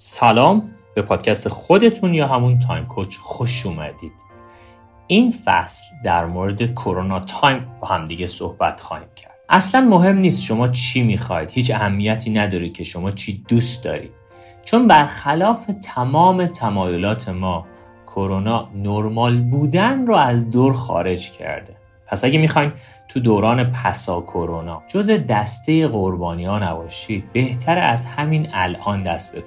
سلام 0.00 0.70
به 0.94 1.02
پادکست 1.02 1.48
خودتون 1.48 2.14
یا 2.14 2.26
همون 2.26 2.58
Time 2.58 2.86
Coach 2.86 3.16
خوش 3.16 3.66
اومدید. 3.66 4.12
این 5.06 5.34
فصل 5.44 5.84
در 6.04 6.26
مورد 6.26 6.74
کرونا 6.74 7.20
time 7.20 7.66
با 7.80 7.88
همدیگه 7.88 8.26
صحبت 8.26 8.80
خواهیم 8.80 9.08
کرد. 9.16 9.34
اصلا 9.48 9.80
مهم 9.80 10.18
نیست 10.18 10.42
شما 10.42 10.68
چی 10.68 11.02
می‌خواید 11.02 11.50
هیچ 11.50 11.70
اهمیتی 11.70 12.30
نداره 12.30 12.68
که 12.68 12.84
شما 12.84 13.10
چی 13.10 13.44
دوست 13.48 13.84
دارید. 13.84 14.12
چون 14.64 14.88
برخلاف 14.88 15.70
تمام 15.82 16.46
تمایلات 16.46 17.28
ما 17.28 17.66
کرونا 18.06 18.68
نرمال 18.74 19.40
بودن 19.40 20.06
رو 20.06 20.16
از 20.16 20.50
دور 20.50 20.72
خارج 20.72 21.30
کرده. 21.30 21.76
پس 22.08 22.24
اگه 22.24 22.38
می‌خواین 22.38 22.72
تو 23.08 23.20
دوران 23.20 23.64
پسا 23.64 24.20
کرونا 24.20 24.82
جز 24.88 25.10
دسته 25.10 25.88
قربانی 25.88 26.44
ها 26.44 26.58
نباشید 26.58 27.32
بهتر 27.32 27.78
از 27.78 28.06
همین 28.06 28.48
الان 28.52 29.02
دست 29.02 29.32
به 29.32 29.42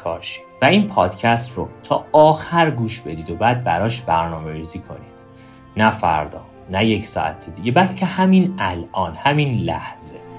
و 0.62 0.66
این 0.66 0.88
پادکست 0.88 1.58
رو 1.58 1.70
تا 1.84 2.05
آخر 2.12 2.72
گوش 2.72 3.02
بدید 3.02 3.32
و 3.32 3.36
بعد 3.36 3.64
براش 3.64 4.02
برنامه 4.02 4.52
ریزی 4.52 4.80
کنید. 4.80 5.22
نه 5.78 5.90
فردا 5.90 6.42
نه 6.70 6.86
یک 6.86 7.05
ساعت 7.05 7.50
دیگه 7.50 7.72
بلکه 7.72 8.05
همین 8.05 8.55
الان 8.60 9.16
همین 9.16 9.60
لحظه. 9.60 10.30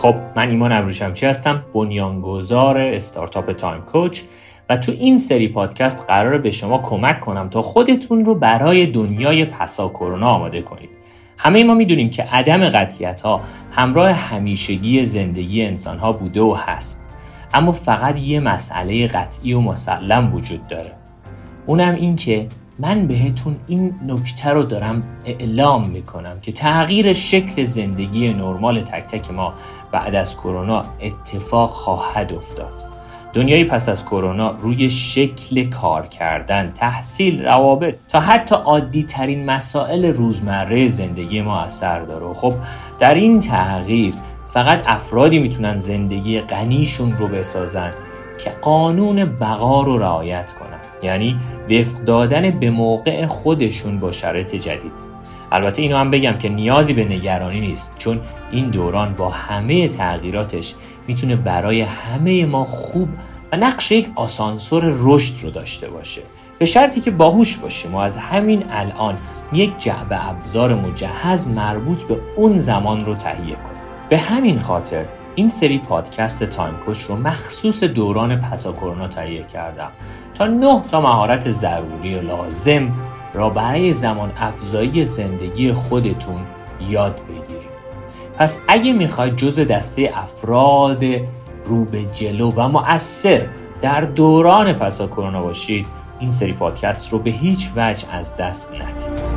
خب 0.00 0.14
من 0.36 0.48
ایمان 0.48 0.72
ابروشمچی 0.72 1.26
هستم 1.26 1.64
بنیانگذار 1.74 2.78
استارتاپ 2.78 3.52
تایم 3.52 3.80
کوچ 3.80 4.22
و 4.68 4.76
تو 4.76 4.92
این 4.92 5.18
سری 5.18 5.48
پادکست 5.48 6.04
قراره 6.08 6.38
به 6.38 6.50
شما 6.50 6.78
کمک 6.78 7.20
کنم 7.20 7.48
تا 7.48 7.62
خودتون 7.62 8.24
رو 8.24 8.34
برای 8.34 8.86
دنیای 8.86 9.44
پسا 9.44 9.88
کرونا 9.88 10.28
آماده 10.28 10.62
کنید. 10.62 10.90
همه 11.38 11.64
ما 11.64 11.74
می‌دونیم 11.74 12.10
که 12.10 12.22
عدم 12.22 12.68
قطیت 12.68 13.20
ها 13.20 13.40
همراه 13.72 14.10
همیشگی 14.10 15.04
زندگی 15.04 15.64
انسان 15.64 15.98
ها 15.98 16.12
بوده 16.12 16.40
و 16.40 16.56
هست. 16.58 17.08
اما 17.54 17.72
فقط 17.72 18.18
یه 18.18 18.40
مسئله 18.40 19.06
قطعی 19.06 19.52
و 19.52 19.60
مسلم 19.60 20.34
وجود 20.34 20.66
داره. 20.66 20.92
اونم 21.66 21.94
این 21.94 22.16
که 22.16 22.46
من 22.80 23.06
بهتون 23.06 23.56
این 23.66 23.94
نکته 24.06 24.50
رو 24.50 24.62
دارم 24.62 25.02
اعلام 25.24 25.86
می‌کنم 25.86 26.40
که 26.42 26.52
تغییر 26.52 27.12
شکل 27.12 27.62
زندگی 27.62 28.32
نرمال 28.32 28.80
تک 28.80 29.06
تک 29.06 29.30
ما 29.30 29.54
بعد 29.92 30.14
از 30.14 30.36
کرونا 30.36 30.82
اتفاق 31.00 31.70
خواهد 31.70 32.32
افتاد. 32.32 32.84
دنیای 33.32 33.64
پس 33.64 33.88
از 33.88 34.04
کرونا 34.04 34.50
روی 34.50 34.90
شکل 34.90 35.70
کار 35.70 36.06
کردن، 36.06 36.70
تحصیل، 36.70 37.44
روابط 37.44 38.00
تا 38.08 38.20
حتی 38.20 38.54
عادی 38.54 39.02
ترین 39.02 39.44
مسائل 39.44 40.04
روزمره 40.04 40.88
زندگی 40.88 41.42
ما 41.42 41.60
اثر 41.60 42.00
داره. 42.00 42.34
خب 42.34 42.54
در 42.98 43.14
این 43.14 43.38
تغییر 43.38 44.14
فقط 44.46 44.82
افرادی 44.86 45.38
می‌تونن 45.38 45.78
زندگی 45.78 46.40
غنیشون 46.40 47.12
رو 47.12 47.28
بسازن 47.28 47.90
که 48.44 48.50
قانون 48.50 49.24
بقا 49.24 49.82
رو 49.82 49.98
رعایت 49.98 50.52
کنن. 50.52 50.69
یعنی 51.02 51.36
وفق 51.70 52.04
دادن 52.04 52.50
به 52.50 52.70
موقع 52.70 53.26
خودشون 53.26 53.98
با 53.98 54.12
شرایط 54.12 54.54
جدید. 54.54 55.10
البته 55.52 55.82
اینو 55.82 55.96
هم 55.96 56.10
بگم 56.10 56.38
که 56.38 56.48
نیازی 56.48 56.92
به 56.92 57.04
نگرانی 57.04 57.60
نیست 57.60 57.92
چون 57.98 58.20
این 58.52 58.70
دوران 58.70 59.14
با 59.14 59.28
همه 59.28 59.88
تغییراتش 59.88 60.74
می‌تونه 61.06 61.36
برای 61.36 61.80
همه 61.80 62.46
ما 62.46 62.64
خوب 62.64 63.08
و 63.52 63.56
نقش 63.56 63.92
یک 63.92 64.08
آسانسور 64.14 64.94
رشد 64.98 65.44
رو 65.44 65.50
داشته 65.50 65.88
باشه. 65.88 66.22
به 66.58 66.64
شرطی 66.66 67.00
که 67.00 67.10
باهوش 67.10 67.56
باشیم 67.56 67.94
و 67.94 67.98
از 67.98 68.16
همین 68.16 68.64
الان 68.70 69.18
یک 69.52 69.78
جعبه 69.78 70.28
ابزار 70.28 70.74
مجهز 70.74 71.48
مربوط 71.48 72.02
به 72.02 72.20
اون 72.36 72.58
زمان 72.58 73.04
رو 73.04 73.14
تهیه 73.14 73.54
کنیم. 73.54 73.80
به 74.08 74.18
همین 74.18 74.58
خاطر 74.58 75.04
این 75.34 75.48
سری 75.48 75.78
پادکست 75.78 76.44
تایم 76.44 76.74
کوچ 76.74 77.02
رو 77.02 77.16
مخصوص 77.16 77.84
دوران 77.84 78.40
پسا 78.40 78.72
کرونا 78.72 79.08
تهیه 79.08 79.42
کردم 79.42 79.90
تا 80.34 80.46
نه 80.46 80.82
تا 80.90 81.00
مهارت 81.00 81.50
ضروری 81.50 82.14
و 82.14 82.22
لازم 82.22 82.92
را 83.34 83.50
برای 83.50 83.92
زمان 83.92 84.32
افزایی 84.36 85.04
زندگی 85.04 85.72
خودتون 85.72 86.40
یاد 86.88 87.20
بگیریم. 87.28 87.70
پس 88.38 88.58
اگه 88.68 88.92
می‌خواید 88.92 89.36
جز 89.36 89.60
دسته 89.60 90.10
افراد 90.14 91.04
رو 91.64 91.84
به 91.84 92.04
جلو 92.04 92.52
و 92.56 92.68
مؤثر 92.68 93.46
در 93.80 94.00
دوران 94.00 94.72
پسا 94.72 95.06
کرونا 95.06 95.42
باشید 95.42 95.86
این 96.20 96.30
سری 96.30 96.52
پادکست 96.52 97.12
رو 97.12 97.18
به 97.18 97.30
هیچ 97.30 97.70
وجه 97.76 98.14
از 98.14 98.36
دست 98.36 98.72
ندید. 98.72 99.29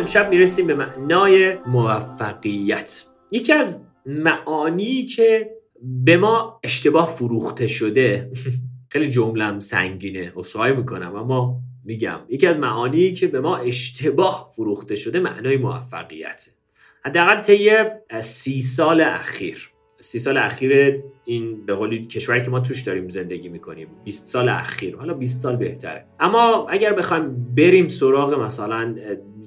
امشب 0.00 0.30
می‌رسیم 0.30 0.66
به 0.66 0.74
معنای 0.74 1.54
موفقیت. 1.66 3.04
یکی 3.30 3.52
از 3.52 3.80
معانی 4.06 5.04
که 5.04 5.50
به 5.82 6.16
ما 6.16 6.60
اشتباه 6.64 7.08
فروخته 7.08 7.66
شده 7.66 8.30
خیلی 8.92 9.08
جملم 9.08 9.60
سنگینه 9.60 10.32
اصخایی 10.36 10.76
می‌کنم 10.76 11.16
اما 11.16 11.60
میگم. 11.84 12.18
یکی 12.28 12.46
از 12.46 12.58
معانی 12.58 13.12
که 13.12 13.26
به 13.26 13.40
ما 13.40 13.56
اشتباه 13.56 14.50
فروخته 14.56 14.94
شده 14.94 15.20
معنای 15.20 15.56
موفقیت. 15.56 16.48
حداقل 17.04 17.40
طی 17.40 17.70
سی 18.20 18.60
سال 18.60 19.00
اخیر. 19.00 19.70
سی 19.98 20.18
سال 20.18 20.36
اخیر 20.36 21.02
این 21.24 21.66
به 21.66 21.74
قولی 21.74 22.06
کشوری 22.06 22.42
که 22.42 22.50
ما 22.50 22.60
توش 22.60 22.80
داریم 22.80 23.08
زندگی 23.08 23.48
می‌کنیم. 23.48 23.88
20 24.04 24.28
سال 24.28 24.48
اخیر. 24.48 24.96
حالا 24.96 25.14
20 25.14 25.40
سال 25.40 25.56
بهتره. 25.56 26.06
اما 26.20 26.66
اگر 26.68 26.92
بخوایم 26.92 27.54
بریم 27.56 27.88
سراغ 27.88 28.34
مثلا 28.34 28.94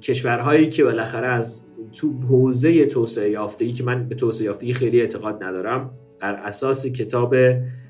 کشورهایی 0.04 0.70
که 0.70 0.84
بالاخره 0.84 1.28
از 1.28 1.68
تو 1.94 2.12
حوزه 2.30 2.86
توسعه 2.86 3.30
یافتگی 3.30 3.74
که 3.74 3.84
من 3.84 4.08
به 4.08 4.16
توسعه 4.16 4.46
یافتگی 4.46 4.74
خیلی 4.74 5.02
اعتقاد 5.02 5.44
ندارم 5.44 5.92
بر 6.20 6.34
اساس 6.34 6.86
کتاب 6.86 7.36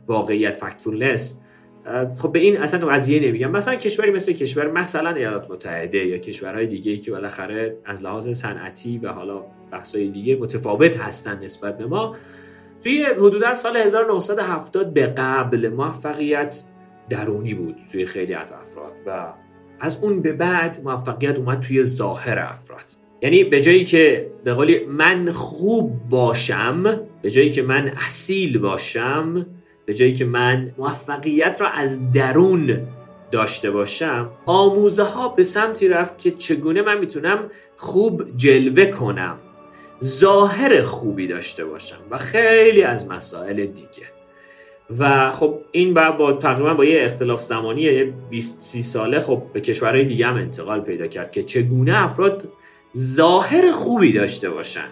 واقعیت 0.08 0.58
فکتفولنس 0.58 1.40
خب 2.18 2.32
به 2.32 2.40
این 2.40 2.58
اصلا 2.58 2.88
قضیه 2.88 3.20
نمیگم. 3.20 3.52
مثلا 3.52 3.76
کشوری 3.76 4.12
مثل 4.12 4.34
کشور 4.34 4.72
مثلا 4.72 5.10
ایالات 5.10 5.52
متحده 5.52 5.98
یا 5.98 6.18
کشورهای 6.18 6.68
دیگه 6.68 6.98
که 6.98 7.12
بالاخره 7.12 7.78
از 7.86 8.04
لحاظ 8.04 8.30
صنعتی 8.30 8.98
و 8.98 9.10
حالا 9.10 9.46
بحثای 9.72 10.08
دیگه 10.10 10.36
متفاوت 10.36 10.98
هستن 10.98 11.44
نسبت 11.44 11.78
به 11.78 11.86
ما 11.86 12.16
توی 12.84 13.04
حدودا 13.04 13.54
سال 13.54 13.78
1970 13.78 14.94
به 14.94 15.06
قبل 15.06 15.70
موفقیت 15.70 16.64
درونی 17.10 17.54
بود 17.54 17.76
توی 17.92 18.06
خیلی 18.06 18.34
از 18.34 18.52
افراد 18.52 18.94
و 19.06 19.34
از 19.84 20.00
اون 20.02 20.22
به 20.22 20.34
بعد 20.34 20.80
موفقیت 20.84 21.38
اومد 21.38 21.60
توی 21.60 21.84
ظاهر 21.84 22.40
افراد. 22.40 22.84
یعنی 23.22 23.44
به 23.44 23.62
جایی 23.62 23.84
که 23.84 24.32
به 24.44 24.54
قولی 24.54 24.86
من 24.86 25.32
خوب 25.32 26.10
باشم 26.10 27.02
به 27.22 27.32
جایی 27.32 27.50
که 27.50 27.62
من 27.62 27.94
اصیل 28.06 28.58
باشم 28.58 29.46
به 29.86 29.94
جایی 29.94 30.14
که 30.14 30.26
من 30.26 30.72
موفقیت 30.78 31.62
را 31.62 31.70
از 31.70 32.12
درون 32.12 32.88
داشته 33.32 33.72
باشم 33.72 34.30
آموزه 34.46 35.04
ها 35.04 35.30
به 35.30 35.44
سمتی 35.44 35.88
رفت 35.88 36.18
که 36.18 36.32
چگونه 36.32 36.82
من 36.82 36.98
می‌تونم 37.00 37.40
خوب 37.78 38.38
جلوه 38.38 38.86
کنم 38.86 39.38
ظاهر 40.04 40.84
خوبی 40.84 41.28
داشته 41.28 41.66
باشم 41.66 42.00
و 42.12 42.18
خیلی 42.18 42.84
از 42.84 43.08
مسائل 43.08 43.66
دیگه. 43.66 44.23
و 45.00 45.32
خب 45.32 45.60
این 45.72 45.94
با, 45.94 46.12
با 46.12 46.34
تقریبا 46.34 46.74
با 46.74 46.86
یه 46.86 47.06
اختلاف 47.06 47.44
زمانی 47.44 48.04
20 48.04 48.60
30 48.60 48.82
ساله 48.82 49.20
خب 49.20 49.44
به 49.54 49.62
کشورهای 49.62 50.06
دیگه 50.06 50.28
هم 50.28 50.36
انتقال 50.36 50.82
پیدا 50.82 51.08
کرد 51.08 51.32
که 51.32 51.44
چگونه 51.44 52.04
افراد 52.04 52.44
ظاهر 52.98 53.72
خوبی 53.72 54.14
داشته 54.14 54.50
باشن. 54.50 54.88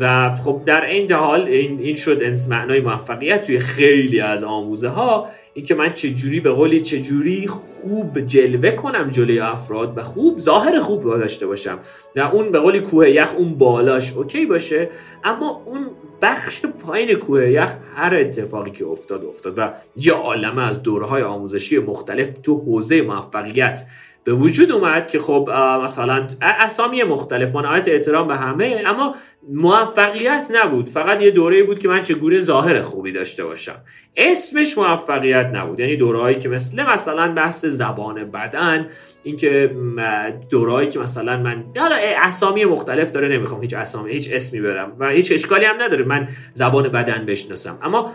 و 0.00 0.34
خب 0.44 0.62
در 0.66 0.86
این 0.86 1.12
حال 1.12 1.40
این, 1.40 1.80
این 1.80 1.96
شد 1.96 2.48
معنای 2.48 2.80
موفقیت 2.80 3.42
توی 3.42 3.58
خیلی 3.58 4.20
از 4.20 4.44
آموزه 4.44 4.88
ها 4.88 5.26
اینکه 5.54 5.74
من 5.74 5.92
چجوری 5.92 6.40
به 6.40 6.50
قولی 6.50 6.82
چجوری 6.82 7.46
خوب 7.46 8.20
جلوه 8.20 8.70
کنم 8.70 9.10
جلوی 9.10 9.40
افراد 9.40 9.98
و 9.98 10.02
خوب 10.02 10.38
ظاهر 10.38 10.80
خوب 10.80 11.04
داشته 11.04 11.46
باشم. 11.46 11.78
نه 12.16 12.34
اون 12.34 12.52
به 12.52 12.58
قولی 12.58 12.80
کوه 12.80 13.10
یخ 13.10 13.34
اون 13.36 13.54
بالاش 13.54 14.12
اوکی 14.12 14.46
باشه 14.46 14.88
اما 15.24 15.62
اون 15.66 15.86
بخش 16.22 16.66
پایین 16.66 17.14
کوه 17.14 17.50
یخ 17.50 17.74
هر 17.94 18.16
اتفاقی 18.16 18.70
که 18.70 18.86
افتاد 18.86 19.24
افتاد. 19.24 19.54
و 19.58 19.72
یه 19.96 20.12
عالمه 20.12 20.68
از 20.68 20.82
دوره 20.82 21.06
های 21.06 21.22
آموزشی 21.22 21.78
مختلف 21.78 22.32
تو 22.32 22.58
حوزه 22.58 23.02
موفقیت 23.02 23.84
به 24.24 24.34
وجود 24.34 24.72
اومد 24.72 25.06
که 25.06 25.18
خب 25.18 25.50
مثلا 25.84 26.26
اسامی 26.40 27.02
مختلف 27.02 27.50
با 27.50 27.60
نهایت 27.60 27.88
احترام 27.88 28.28
به 28.28 28.36
همه 28.36 28.82
اما 28.86 29.14
موفقیت 29.52 30.48
نبود. 30.54 30.88
فقط 30.88 31.22
یه 31.22 31.30
دوره 31.30 31.62
بود 31.62 31.78
که 31.78 31.88
من 31.88 32.02
چگونه 32.02 32.38
ظاهر 32.38 32.82
خوبی 32.82 33.12
داشته 33.12 33.44
باشم. 33.44 33.74
اسمش 34.16 34.78
موفقیت 34.78 35.50
نبود. 35.54 35.80
یعنی 35.80 35.96
دورهایی 35.96 36.36
که 36.36 36.48
مثل 36.48 36.82
مثلا 36.82 37.32
بحث 37.32 37.66
زبان 37.66 38.30
بدن 38.30 38.88
اینکه 39.22 39.70
دورهایی 40.50 40.88
که 40.88 40.98
مثلا 40.98 41.36
من 41.36 41.64
حالا 41.76 41.96
اسامی 42.22 42.64
مختلف 42.64 43.12
داره 43.12 43.28
نمی‌خوام 43.28 43.60
هیچ 43.60 43.74
اسامی 43.74 44.12
هیچ 44.12 44.28
اسمی 44.32 44.60
برم 44.60 44.92
و 44.98 45.08
هیچ 45.08 45.32
اشکالی 45.32 45.64
هم 45.64 45.82
نداره. 45.82 46.04
من 46.04 46.28
زبان 46.54 46.88
بدن 46.88 47.24
بشناسم. 47.26 47.78
اما 47.82 48.12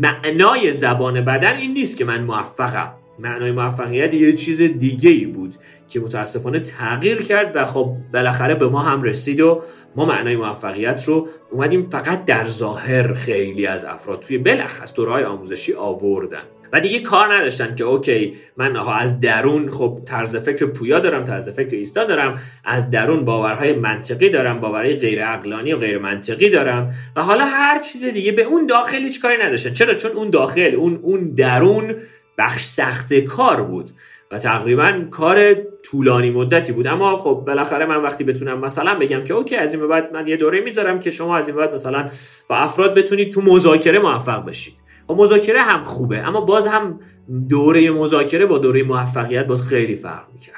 معنای 0.00 0.72
زبان 0.72 1.20
بدن 1.20 1.56
این 1.56 1.72
نیست 1.72 1.96
که 1.96 2.04
من 2.04 2.22
موفقم. 2.24 2.92
معنای 3.18 3.52
موفقیت 3.52 4.14
یه 4.14 4.32
چیز 4.32 4.62
دیگه 4.62 5.10
ای 5.10 5.26
بود 5.26 5.54
که 5.88 6.00
متاسفانه 6.00 6.60
تغییر 6.60 7.22
کرد 7.22 7.56
و 7.56 7.64
خب 7.64 7.96
بالاخره 8.14 8.54
به 8.54 8.68
ما 8.68 8.80
هم 8.80 9.02
رسید 9.02 9.40
و 9.40 9.62
ما 9.96 10.04
معنای 10.04 10.36
موفقیت 10.36 11.04
رو 11.04 11.28
اومدیم 11.50 11.82
فقط 11.82 12.24
در 12.24 12.44
ظاهر 12.44 13.14
خیلی 13.14 13.66
از 13.66 13.84
افراد 13.84 14.20
توی 14.20 14.38
بلخص 14.38 14.94
دورهای 14.94 15.24
آموزشی 15.24 15.72
آوردن. 15.72 16.42
و 16.72 16.80
دیگه 16.80 17.00
کار 17.00 17.34
نداشتن 17.34 17.74
که 17.74 17.84
okay 17.84 18.34
من 18.56 18.76
از 18.76 19.20
درون 19.20 19.70
خب 19.70 20.00
طرز 20.06 20.36
فکر 20.36 20.66
پویا 20.66 21.00
دارم 21.00 21.24
طرز 21.24 21.48
فکر 21.48 21.76
ایستا 21.76 22.04
دارم 22.04 22.40
از 22.64 22.90
درون 22.90 23.24
باورهای 23.24 23.72
منطقی 23.72 24.30
دارم 24.30 24.60
باورهای 24.60 24.96
غیر 24.96 25.24
عقلانی 25.24 25.72
و 25.72 25.76
غیر 25.76 25.98
منطقی 25.98 26.50
دارم 26.50 26.94
و 27.16 27.22
حالا 27.22 27.44
هر 27.44 27.78
چیز 27.78 28.04
دیگه 28.04 28.32
به 28.32 28.42
اون 28.42 28.66
داخل 28.66 28.98
هیچ 28.98 29.22
کاری 29.22 29.36
نداشتن. 29.42 29.72
چرا؟ 29.72 29.94
چون 29.94 30.12
اون 30.12 30.30
داخل 30.30 30.74
اون 30.76 31.00
اون 31.02 31.34
درون 31.34 31.94
بخش 32.38 32.62
سخت 32.62 33.14
کار 33.14 33.62
بود 33.62 33.90
و 34.30 34.38
تقریبا 34.38 35.04
کار 35.10 35.54
طولانی 35.82 36.30
مدتی 36.30 36.72
بود. 36.72 36.86
اما 36.86 37.16
خب 37.16 37.44
بالاخره 37.46 37.86
من 37.86 38.02
وقتی 38.02 38.24
بتونم 38.24 38.60
مثلا 38.60 38.98
بگم 38.98 39.24
که 39.24 39.34
okay 39.34 39.56
از 39.56 39.72
این 39.72 39.80
به 39.80 39.86
بعد 39.86 40.12
من 40.12 40.26
یه 40.26 40.36
دوره 40.36 40.60
می‌ذارم 40.60 41.00
که 41.00 41.10
شما 41.10 41.36
از 41.36 41.48
این 41.48 41.56
بعد 41.56 41.72
مثلا 41.72 42.08
با 42.48 42.56
افراد 42.56 42.94
بتونید 42.94 43.32
تو 43.32 43.40
مذاکره 43.40 43.98
موفق 43.98 44.44
بشید. 44.44 44.74
و 45.08 45.12
خب 45.12 45.20
مذاکره 45.20 45.60
هم 45.62 45.84
خوبه 45.84 46.18
اما 46.18 46.40
باز 46.40 46.66
هم 46.66 47.00
دوره 47.48 47.90
مذاکره 47.90 48.46
با 48.46 48.58
دوره 48.58 48.82
موفقیت 48.82 49.46
باز 49.46 49.62
خیلی 49.62 49.94
فرق 49.94 50.24
می‌کرد. 50.32 50.54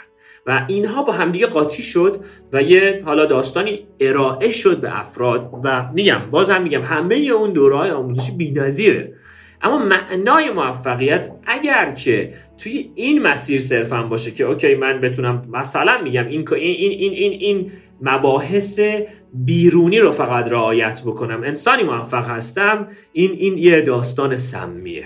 و 0.47 0.65
اینها 0.69 1.03
با 1.03 1.13
همدیگه 1.13 1.47
قاطی 1.47 1.83
شد 1.83 2.17
و 2.53 2.63
یه 2.63 3.03
حالا 3.05 3.27
داستانی 3.27 3.87
ارائه 4.01 4.51
شد 4.51 4.81
به 4.81 5.01
افراد 5.01 5.51
و 5.65 5.89
میگم 5.95 6.21
باز 6.31 6.51
هم 6.51 6.63
میگم 6.63 6.83
همه 6.83 7.17
اون 7.17 7.53
دوره 7.53 7.77
های 7.77 7.91
آموزشی 7.91 8.33
بی‌نظیره. 8.33 9.15
اما 9.63 9.79
معنای 9.79 10.51
موفقیت 10.51 11.31
اگر 11.47 11.93
که 11.93 12.35
توی 12.59 12.91
این 12.95 13.23
مسیر 13.23 13.61
صرفا 13.61 14.03
باشه 14.03 14.31
که 14.31 14.45
اوکی 14.45 14.75
من 14.75 15.01
بتونم 15.01 15.43
مثلا 15.53 16.03
میگم 16.03 16.27
این 16.27 16.49
این 16.53 16.91
این 16.91 17.13
این 17.13 17.33
این 17.33 17.73
مباحث 18.01 18.81
بیرونی 19.35 19.99
رو 19.99 20.11
فقط 20.11 20.53
رعایت 20.53 21.03
بکنم. 21.03 21.43
انسانی 21.43 21.83
موفق 21.83 22.29
هستم 22.29 22.89
این 23.13 23.31
این 23.31 23.59
یه 23.59 23.81
داستان 23.81 24.37
سمیه. 24.37 25.05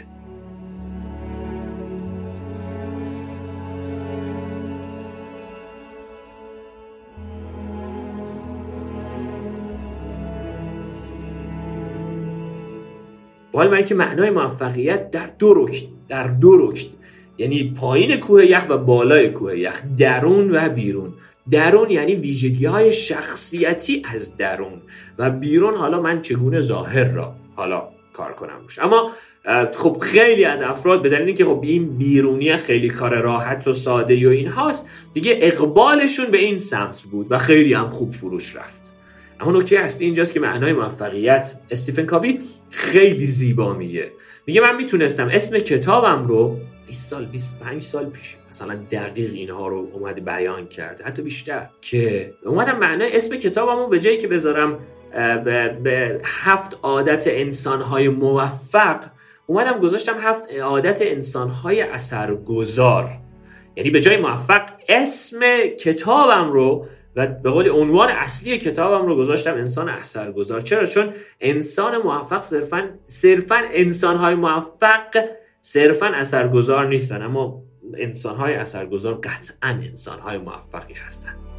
با 13.54 13.68
من 13.68 13.84
که 13.84 13.94
معنای 13.94 14.30
موفقیت 14.30 15.10
در 15.10 15.26
دو 15.38 15.54
رکن 15.54 15.86
در 16.08 16.26
دو 16.26 16.56
رکن 16.56 16.88
یعنی 17.38 17.74
پایین 17.80 18.16
کوه 18.16 18.44
یخ 18.44 18.64
و 18.68 18.78
بالای 18.78 19.28
کوه 19.28 19.58
یخ 19.58 19.82
درون 19.98 20.56
و 20.56 20.68
بیرون. 20.68 21.12
درون 21.50 21.90
یعنی 21.90 22.14
ویژگی 22.14 22.66
های 22.66 22.92
شخصیتی 22.92 24.02
از 24.12 24.36
درون. 24.36 24.82
و 25.18 25.30
بیرون 25.30 25.74
حالا 25.74 26.00
من 26.00 26.22
چگونه 26.22 26.60
ظاهر 26.60 27.04
را 27.04 27.34
حالا 27.56 27.88
کار 28.12 28.32
کنم 28.32 28.60
روش. 28.62 28.78
اما 28.78 29.10
خب 29.74 29.98
خیلی 30.00 30.44
از 30.44 30.62
افراد 30.62 31.02
به 31.02 31.08
دلیل 31.08 31.26
اینکه 31.26 31.44
خب 31.44 31.60
این 31.62 31.98
بیرونی 31.98 32.56
خیلی 32.56 32.88
کار 32.88 33.20
راحت 33.20 33.68
و 33.68 33.72
ساده 33.72 34.28
و 34.28 34.30
این 34.30 34.48
هاست 34.48 34.88
دیگه 35.12 35.38
اقبالشون 35.42 36.26
به 36.30 36.38
این 36.38 36.58
سمت 36.58 37.02
بود 37.02 37.26
و 37.30 37.38
خیلی 37.38 37.74
هم 37.74 37.90
خوب 37.90 38.10
فروش 38.10 38.56
رفت. 38.56 38.94
اما 39.40 39.58
نکته 39.58 39.78
اصلی 39.78 40.04
اینجاست 40.04 40.34
که 40.34 40.40
معنای 40.40 40.72
موفقیت 40.72 41.60
استیفن 41.70 42.06
کاوی 42.06 42.38
خیلی 42.74 43.26
زیبا 43.26 43.74
میگه 43.74 44.12
میگه 44.46 44.60
من 44.60 44.76
می‌تونستم 44.76 45.28
اسم 45.32 45.58
کتابم 45.58 46.26
رو 46.26 46.58
20 46.86 47.10
سال 47.10 47.24
25 47.24 47.82
سال 47.82 48.10
پیش 48.10 48.36
مثلا 48.48 48.74
دقیق 48.90 49.32
اینها 49.34 49.68
رو 49.68 49.88
اومد 49.92 50.24
بیان 50.24 50.66
کرده 50.66 51.04
حتی 51.04 51.22
بیشتر 51.22 51.68
که 51.80 52.34
اومدم 52.44 52.78
معنای 52.78 53.16
اسم 53.16 53.36
کتابم 53.36 53.78
رو 53.78 53.88
به 53.88 54.00
جایی 54.00 54.18
که 54.18 54.28
بذارم 54.28 54.78
به 55.82 56.20
هفت 56.24 56.78
عادت 56.82 57.24
انسانهای 57.26 58.08
موفق 58.08 59.04
اومدم 59.46 59.78
گذاشتم 59.78 60.16
هفت 60.18 60.52
عادت 60.52 61.02
انسانهای 61.02 61.80
اثرگذار. 61.80 63.08
یعنی 63.76 63.90
به 63.90 64.00
جای 64.00 64.16
موفق 64.16 64.62
اسم 64.88 65.40
کتابم 65.80 66.52
رو 66.52 66.86
و 67.16 67.26
به 67.26 67.50
قول 67.50 67.68
عنوان 67.68 68.08
اصلی 68.08 68.58
کتابم 68.58 69.06
رو 69.06 69.16
گذاشتم 69.16 69.54
انسان 69.54 69.88
اثرگذار. 69.88 70.60
چرا؟ 70.60 70.86
چون 70.86 71.12
انسان 71.40 71.98
موفق 71.98 72.42
صرفا 72.42 72.90
صرفا 73.06 73.62
انسانهای 73.72 74.34
موفق 74.34 75.24
صرفا 75.60 76.06
اثرگذار 76.06 76.88
نیستن 76.88 77.22
اما 77.22 77.62
انسانهای 77.96 78.54
اثرگذار 78.54 79.14
قطعا 79.14 79.70
انسانهای 79.70 80.38
موفقی 80.38 80.94
هستند 80.94 81.53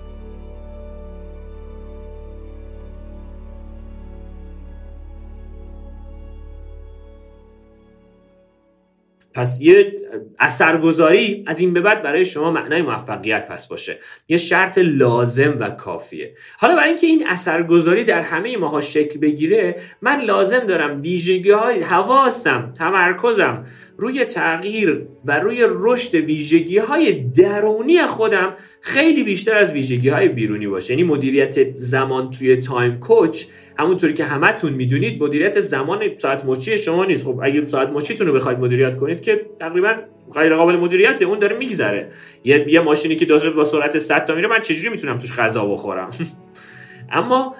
پس 9.36 9.62
یه 9.62 9.94
اثرگذاری 10.40 11.44
از 11.48 11.60
این 11.60 11.74
به 11.74 11.82
بعد 11.82 12.04
برای 12.04 12.26
شما 12.26 12.52
معنای 12.52 12.82
موفقیت 12.82 13.48
پس 13.48 13.68
باشه. 13.68 14.00
یه 14.28 14.38
شرط 14.38 14.78
لازم 14.78 15.58
و 15.60 15.70
کافیه. 15.70 16.34
حالا 16.58 16.76
برای 16.76 16.90
اینکه 16.90 17.08
این 17.08 17.28
اثرگذاری 17.28 18.04
در 18.04 18.22
همه 18.22 18.58
ماها 18.58 18.82
شکل 18.82 19.20
بگیره 19.20 19.76
من 20.02 20.22
لازم 20.22 20.60
دارم 20.60 21.02
ویژگی 21.02 21.52
های 21.52 21.82
حواسم 21.82 22.74
تمرکزم 22.78 23.66
روی 23.98 24.26
تغییر 24.26 25.08
و 25.26 25.40
روی 25.40 25.66
رشد 25.70 26.16
ویژگی 26.16 26.78
های 26.78 27.14
درونی 27.14 28.06
خودم 28.06 28.54
خیلی 28.82 29.24
بیشتر 29.24 29.56
از 29.56 29.72
ویژگی 29.72 30.10
های 30.10 30.28
بیرونی 30.28 30.68
باشه. 30.68 30.94
یعنی 30.94 31.04
مدیریت 31.04 31.74
زمان 31.74 32.30
توی 32.30 32.56
تایم 32.56 33.00
کوچ 33.00 33.46
همونطوری 33.80 34.14
که 34.14 34.24
همتون 34.24 34.74
می‌دونید 34.74 35.24
مدیریت 35.24 35.60
زمان 35.60 36.18
ساعت 36.18 36.46
مچی 36.46 36.78
شما 36.78 37.06
نیست. 37.06 37.26
خب 37.26 37.40
اگه 37.44 37.66
ساعت 37.66 37.90
مچیتون 37.90 38.28
رو 38.28 38.34
بخواید 38.34 38.60
مدیریت 38.60 38.98
کنید 38.98 39.22
که 39.22 39.46
تقریبا 39.60 39.96
غیر 40.34 40.56
قابل 40.56 40.76
مدیریت 40.76 41.22
اون 41.22 41.40
داره 41.40 41.58
میگذره. 41.58 42.10
یه, 42.44 42.66
یه 42.70 42.80
ماشینی 42.80 43.16
که 43.16 43.26
داره 43.26 43.50
با 43.50 43.64
سرعت 43.64 43.98
100 43.98 44.26
تا 44.26 44.36
میره 44.36 44.48
من 44.48 44.62
چجوری 44.62 44.90
می‌تونم 44.90 45.18
توش 45.18 45.34
غذا 45.34 45.66
بخورم؟ 45.66 46.10
اما 47.12 47.56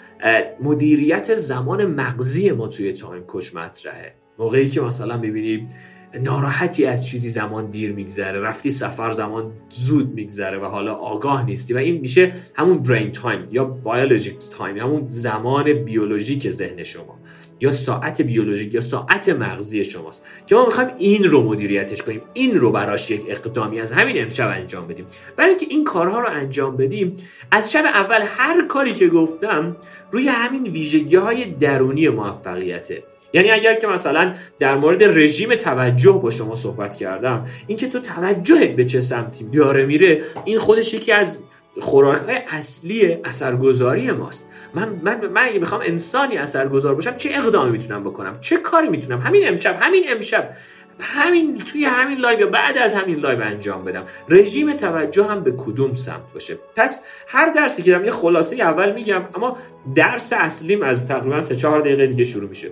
مدیریت 0.64 1.34
زمان 1.34 1.86
مغزی 1.86 2.52
ما 2.52 2.68
توی 2.68 2.94
Time 2.94 3.24
Coach 3.24 3.56
مطرحه. 3.56 4.16
موقعی 4.40 4.70
که 4.70 4.82
مثلا 4.82 5.18
ببینید 5.18 5.72
ناراحتی 6.24 6.86
از 6.86 7.08
چیزی 7.08 7.30
زمان 7.30 7.70
دیر 7.70 7.94
میگذره. 7.94 8.40
رفتی 8.40 8.70
سفر 8.70 9.12
زمان 9.12 9.52
زود 9.70 10.14
میگذره 10.14 10.58
و 10.58 10.66
حالا 10.66 10.94
آگاه 10.94 11.46
نیستی 11.46 11.74
و 11.74 11.78
این 11.78 12.02
میشه 12.02 12.34
همون 12.56 12.84
brain 12.84 13.12
time 13.12 13.48
یا 13.52 13.64
biologic 13.66 14.36
time 14.58 14.78
همون 14.78 15.08
زمان 15.08 15.74
بیولوژیک 15.74 16.50
ذهن 16.50 16.84
شما 16.84 17.20
یا 17.60 17.72
ساعت 17.72 18.22
بیولوژیک 18.22 18.74
یا 18.74 18.82
ساعت 18.82 19.30
مغزی 19.30 19.84
شماست. 19.84 20.24
که 20.48 20.56
ما 20.56 20.66
می‌خوایم 20.66 20.90
این 20.98 21.24
رو 21.24 21.44
مدیریتش 21.44 22.02
کنیم 22.02 22.22
این 22.34 22.56
رو 22.56 22.72
براش 22.72 23.12
یک 23.12 23.26
اقدامی 23.28 23.80
از 23.80 23.92
همین 23.92 24.22
امشب 24.22 24.48
انجام 24.48 24.88
بدیم. 24.88 25.06
برای 25.36 25.50
اینکه 25.50 25.66
این 25.70 25.84
کارها 25.84 26.20
رو 26.20 26.30
انجام 26.30 26.78
بدیم 26.78 27.16
از 27.52 27.72
شب 27.72 27.86
اول 27.86 28.22
هر 28.26 28.68
کاری 28.68 28.94
که 28.94 29.08
گفتم 29.08 29.76
روی 30.12 30.28
همین 30.28 30.64
ویژگی 30.64 31.16
های 31.16 31.46
درونی 31.46 32.10
موفقیته. 32.10 33.04
یعنی 33.36 33.52
اگر 33.52 33.76
که 33.76 33.88
مثلا 33.88 34.34
در 34.60 34.76
مورد 34.76 35.04
رژیم 35.04 35.56
توجه 35.56 36.20
با 36.24 36.30
شما 36.30 36.56
صحبت 36.56 36.96
کردم 36.96 37.46
اینکه 37.68 37.88
تو 37.88 38.00
توجهت 38.00 38.76
به 38.76 38.86
چه 38.86 39.00
سمتی 39.00 39.44
داره 39.44 39.86
میره 39.86 40.22
این 40.46 40.58
خودش 40.58 40.94
یکی 40.94 41.12
از 41.12 41.40
خوراک 41.82 42.18
اصلی 42.48 43.18
اثرگذاری 43.24 44.12
ماست. 44.12 44.48
من 44.74 44.90
من 45.04 45.28
من 45.28 45.42
اگه 45.44 45.60
بخوام 45.60 45.82
انسانی 45.82 46.38
اثرگذار 46.38 46.96
باشم 46.96 47.16
چه 47.16 47.30
اقدامی 47.34 47.72
می‌تونم 47.72 48.04
بکنم؟ 48.04 48.38
چه 48.42 48.58
کاری 48.58 48.90
می‌تونم؟ 48.90 49.20
همین 49.20 49.48
امشب 49.48 49.78
همین 49.82 50.04
امشب 50.10 50.50
همین 51.00 51.56
توی 51.56 51.86
همین 51.86 52.18
live 52.18 52.40
یا 52.40 52.48
بعد 52.48 52.78
از 52.78 52.94
همین 52.94 53.20
live 53.20 53.42
انجام 53.42 53.84
بدم. 53.84 54.04
رژیم 54.30 54.74
توجه 54.74 55.24
هم 55.24 55.44
به 55.44 55.52
کدوم 55.52 55.94
سمت 55.94 56.34
باشه؟ 56.34 56.58
پس 56.76 57.04
هر 57.28 57.52
درسی 57.52 57.84
که 57.84 57.92
دارم 57.92 58.06
یه 58.06 58.12
خلاصه 58.12 58.56
اول 58.56 58.94
میگم 58.94 59.22
اما 59.36 59.58
درس 59.96 60.34
اصلیم 60.34 60.84
از 60.84 61.06
تقریبا 61.06 61.42
3 61.42 61.56
4 61.56 61.82
دقیقه 61.82 62.08
دیگه 62.08 62.24
شروع 62.24 62.50
میشه. 62.50 62.72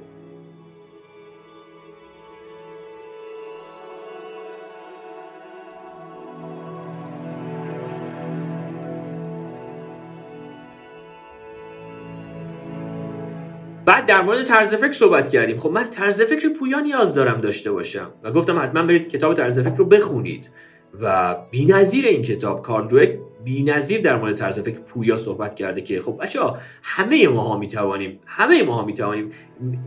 در 14.07 14.21
مورد 14.21 14.43
طرز 14.43 14.75
فکر 14.75 14.91
صحبت 14.91 15.29
کردیم. 15.29 15.57
خب 15.57 15.69
من 15.69 15.89
طرز 15.89 16.21
فکر 16.21 16.49
پویا 16.49 16.79
نیاز 16.79 17.13
دارم 17.13 17.41
داشته 17.41 17.71
باشم 17.71 18.11
و 18.23 18.31
گفتم 18.31 18.59
حتما 18.59 18.83
برید 18.83 19.09
کتاب 19.09 19.33
طرز 19.33 19.59
فکر 19.59 19.75
رو 19.75 19.85
بخونید 19.85 20.49
و 21.01 21.35
بی‌نظیر 21.51 22.05
این 22.05 22.21
کتاب 22.21 22.61
کارول 22.61 22.87
دوک 22.87 23.19
بی‌نظیر 23.43 24.01
در 24.01 24.15
مورد 24.15 24.35
طرز 24.35 24.59
فکر 24.59 24.79
پویا 24.79 25.17
صحبت 25.17 25.55
کرده 25.55 25.81
که 25.81 26.01
خب 26.01 26.17
بچه‌ها 26.21 26.57
همه 26.83 27.27
ماها 27.27 27.57
می‌توانیم 27.57 28.19
همه 28.25 28.63
ماها 28.63 28.85
می‌توانیم 28.85 29.29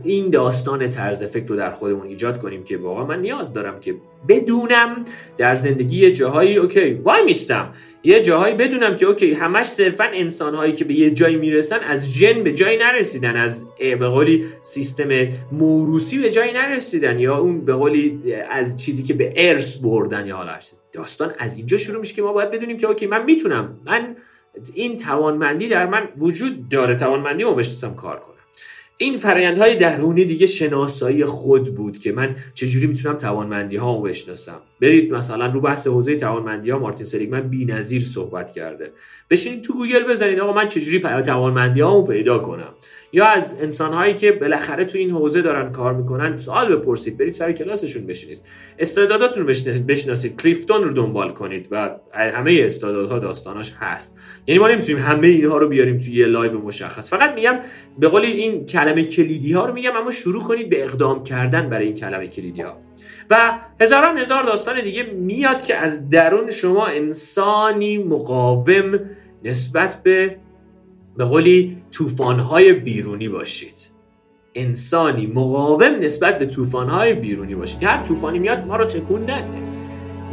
این 0.03 0.29
داستان 0.29 0.89
طرز 0.89 1.23
فکر 1.23 1.47
رو 1.47 1.55
در 1.55 1.69
خودمون 1.69 2.07
ایجاد 2.07 2.39
کنیم 2.39 2.63
که 2.63 2.77
واقعا 2.77 3.05
من 3.05 3.21
نیاز 3.21 3.53
دارم 3.53 3.79
که 3.79 3.95
بدونم 4.27 5.05
در 5.37 5.55
زندگی 5.55 6.11
جاهایی 6.11 6.57
okay 6.57 6.93
وای 6.93 7.23
میستم. 7.23 7.73
یه 8.07 8.21
جاهایی 8.21 8.55
بدونم 8.55 8.95
که 8.95 9.05
okay 9.05 9.33
همش 9.33 9.65
صرفا 9.65 10.03
انسانهایی 10.03 10.73
که 10.73 10.85
به 10.85 10.93
یه 10.93 11.11
جایی 11.11 11.35
می‌رسن 11.35 11.79
از 11.79 12.13
ژن 12.13 12.43
به 12.43 12.51
جایی 12.51 12.77
نرسیدن 12.77 13.35
از 13.35 13.65
به 13.79 14.07
قولی 14.07 14.45
سیستم 14.61 15.27
موروثی 15.51 16.17
به 16.17 16.31
جایی 16.31 16.51
نرسیدن 16.51 17.19
یا 17.19 17.37
اون 17.37 17.65
به 17.65 17.73
قولی 17.73 18.33
از 18.49 18.83
چیزی 18.83 19.03
که 19.03 19.13
به 19.13 19.33
ارث 19.35 19.77
بردن 19.77 20.27
یا 20.27 20.35
حالا 20.35 20.57
داستان 20.91 21.33
از 21.39 21.57
اینجا 21.57 21.77
شروع 21.77 21.99
میشه 21.99 22.13
که 22.13 22.21
ما 22.21 22.33
باید 22.33 22.51
بدونیم 22.51 22.77
که 22.77 22.87
okay 22.87 23.07
من 23.07 23.25
می‌تونم 23.25 23.79
من 23.85 24.15
این 24.73 24.97
توانمندی 24.97 25.67
در 25.67 25.85
من 25.85 26.09
وجود 26.17 26.69
داره 26.69 26.95
توانمندی 26.95 27.43
ما 27.43 27.53
بشناسم 27.53 27.95
کار 27.95 28.19
کنم. 28.19 28.33
این 28.97 29.17
فرایندهای 29.17 29.75
درونی 29.75 30.25
دیگه 30.25 30.45
شناسایی 30.45 31.25
خود 31.25 31.75
بود 31.75 31.97
که 31.97 32.11
من 32.11 32.35
چجوری 32.53 32.87
می‌تونم 32.87 33.17
توانمندی 33.17 33.75
ها 33.75 34.01
بشناسم. 34.01 34.61
برید 34.81 35.13
مثلا 35.13 35.45
رو 35.45 35.61
بحث 35.61 35.87
حوزه 35.87 36.15
توانمندی 36.15 36.69
ها 36.69 36.79
مارتین 36.79 37.05
سلیگمن 37.05 37.41
بی‌نظیر 37.41 38.01
صحبت 38.01 38.51
کرده. 38.51 38.91
بشینید 39.29 39.63
تو 39.63 39.73
گوگل 39.73 40.03
بزنید 40.03 40.39
آقا 40.39 40.53
من 40.53 40.67
چجوری 40.67 40.99
توانمندی 40.99 41.81
هامو 41.81 42.03
پیدا 42.03 42.39
کنم؟ 42.39 42.73
یا 43.13 43.25
از 43.25 43.55
انسان 43.61 43.93
هایی 43.93 44.13
که 44.13 44.31
بالاخره 44.31 44.85
تو 44.85 44.97
این 44.97 45.11
حوزه 45.11 45.41
دارن 45.41 45.71
کار 45.71 45.93
می‌کنن 45.93 46.37
سوال 46.37 46.75
بپرسید 46.75 47.17
برید 47.17 47.33
سر 47.33 47.51
کلاسشون 47.51 48.05
بشینید. 48.05 48.41
استعداداتون 48.79 49.47
رو 49.47 49.53
بشناسید. 49.87 50.41
کلیفتون 50.41 50.83
رو 50.83 50.93
دنبال 50.93 51.31
کنید 51.31 51.67
و 51.71 51.89
همه 52.13 52.61
استعدادها 52.65 53.19
داستاناش 53.19 53.73
هست. 53.79 54.19
یعنی 54.47 54.59
ما 54.59 54.67
نمی‌تونیم 54.67 55.01
همه 55.01 55.27
اینها 55.27 55.57
رو 55.57 55.67
بیاریم 55.67 55.97
توی 55.97 56.13
یه 56.13 56.25
live 56.25 56.59
مشخص. 56.59 57.09
فقط 57.09 57.33
میگم 57.33 57.59
به 57.99 58.07
قول 58.07 58.21
این 58.21 58.65
کلمه 58.65 59.03
کلیدی 59.03 59.53
ها 59.53 59.65
رو 59.65 59.73
میگم 59.73 59.95
اما 59.95 60.11
شروع 60.11 60.43
کنید 60.43 60.69
به 60.69 60.83
اقدام 60.83 61.23
کردن 61.23 61.69
برای 61.69 61.85
این 61.85 61.95
کلمه 61.95 62.27
کلیدی 62.27 62.61
ها 62.61 62.77
و 63.29 63.59
هزاران 63.81 64.17
هزار 64.17 64.43
داستان 64.43 64.81
دیگه 64.81 65.03
میاد 65.03 65.61
که 65.61 65.75
از 65.75 66.09
درون 66.09 66.49
شما 66.49 66.85
انسانی 66.85 67.97
مقاوم 67.97 68.99
نسبت 69.43 70.03
به 70.03 70.37
به 71.17 71.25
قولی 71.25 71.77
طوفان‌های 71.91 72.73
بیرونی 72.73 73.29
باشید. 73.29 73.91
انسانی 74.55 75.27
مقاوم 75.27 75.95
نسبت 76.01 76.39
به 76.39 76.45
طوفان‌های 76.45 77.13
بیرونی 77.13 77.55
باشید. 77.55 77.83
هر 77.83 77.97
طوفانی 77.97 78.39
میاد 78.39 78.65
ما 78.65 78.75
رو 78.75 78.85
تکون 78.85 79.21
نده. 79.21 79.61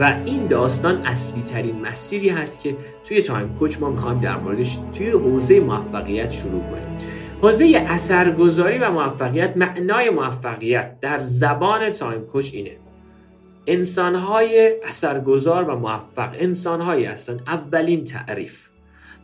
و 0.00 0.16
این 0.24 0.46
داستان 0.46 0.96
اصلی 0.96 1.42
ترین 1.42 1.80
مسیری 1.80 2.28
هست 2.28 2.60
که 2.60 2.76
توی 3.08 3.22
Time 3.22 3.54
Coach 3.58 3.80
ما 3.80 3.90
می‌خوایم 3.90 4.18
در 4.18 4.36
موردش 4.36 4.78
توی 4.92 5.10
حوزه 5.10 5.60
موفقیت 5.60 6.30
شروع 6.30 6.60
کنیم. 6.60 6.98
حوزه 7.42 7.86
اثرگذاری 7.88 8.78
و 8.78 8.90
موفقیت 8.90 9.56
معنای 9.56 10.10
موفقیت 10.10 11.00
در 11.00 11.18
زبان 11.18 11.90
Time 11.90 12.20
Coach 12.20 12.54
اینه. 12.54 12.76
انسانهای 13.66 14.80
اثرگذار 14.84 15.64
و 15.64 15.76
موفق 15.76 16.30
انسانهایی 16.34 17.04
هستند. 17.04 17.42
اولین 17.46 18.04
تعریف. 18.04 18.68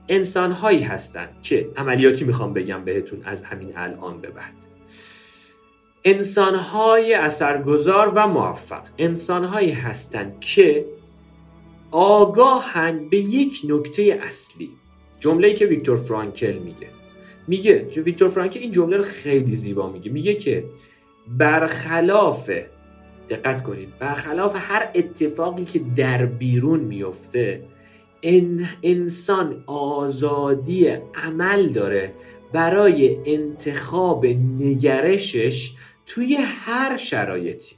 انسانهایی 0.09 0.83
هستند 0.83 1.43
که 1.43 1.69
عملیاتی 1.77 2.25
می‌خوام 2.25 2.53
بگم 2.53 2.85
بهتون 2.85 3.23
از 3.25 3.43
همین 3.43 3.73
الان 3.77 4.21
به 4.21 4.31
بعد. 4.31 4.55
انسانهای 6.05 7.15
اثرگذار 7.15 8.13
و 8.15 8.27
موفق. 8.27 8.83
انسانهایی 8.99 9.73
هستند 9.73 10.41
که 10.41 10.85
آگاهند 11.91 13.11
به 13.11 13.17
یک 13.17 13.61
نکته 13.69 14.21
اصلی. 14.23 14.71
جمله 15.21 15.53
که 15.53 15.67
ویکتور 15.67 15.97
فرانکل 15.97 16.53
میگه. 16.53 16.89
میگه 17.49 17.79
ویکتور 17.79 18.29
فرانکل 18.29 18.61
این 18.61 18.73
جمله 18.73 18.97
رو 18.97 19.03
خیلی 19.03 19.55
زیبا 19.55 19.91
میگه. 19.91 20.11
میگه 20.11 20.35
که 20.35 20.65
برخلاف 21.29 22.51
دقت 23.31 23.63
کنید. 23.63 23.99
برخلاف 23.99 24.57
هر 24.59 24.91
اتفاقی 24.95 25.65
که 25.65 25.81
در 25.97 26.27
بیرون 26.27 26.81
میفته 26.81 27.63
ان 28.23 28.69
انسان 28.83 29.65
آزادی 29.67 30.89
عمل 31.15 31.69
داره. 31.69 32.13
برای 32.53 33.17
انتخاب 33.27 34.27
نگرشش 34.59 35.73
توی 36.07 36.35
هر 36.41 36.97
شرایطی. 36.97 37.77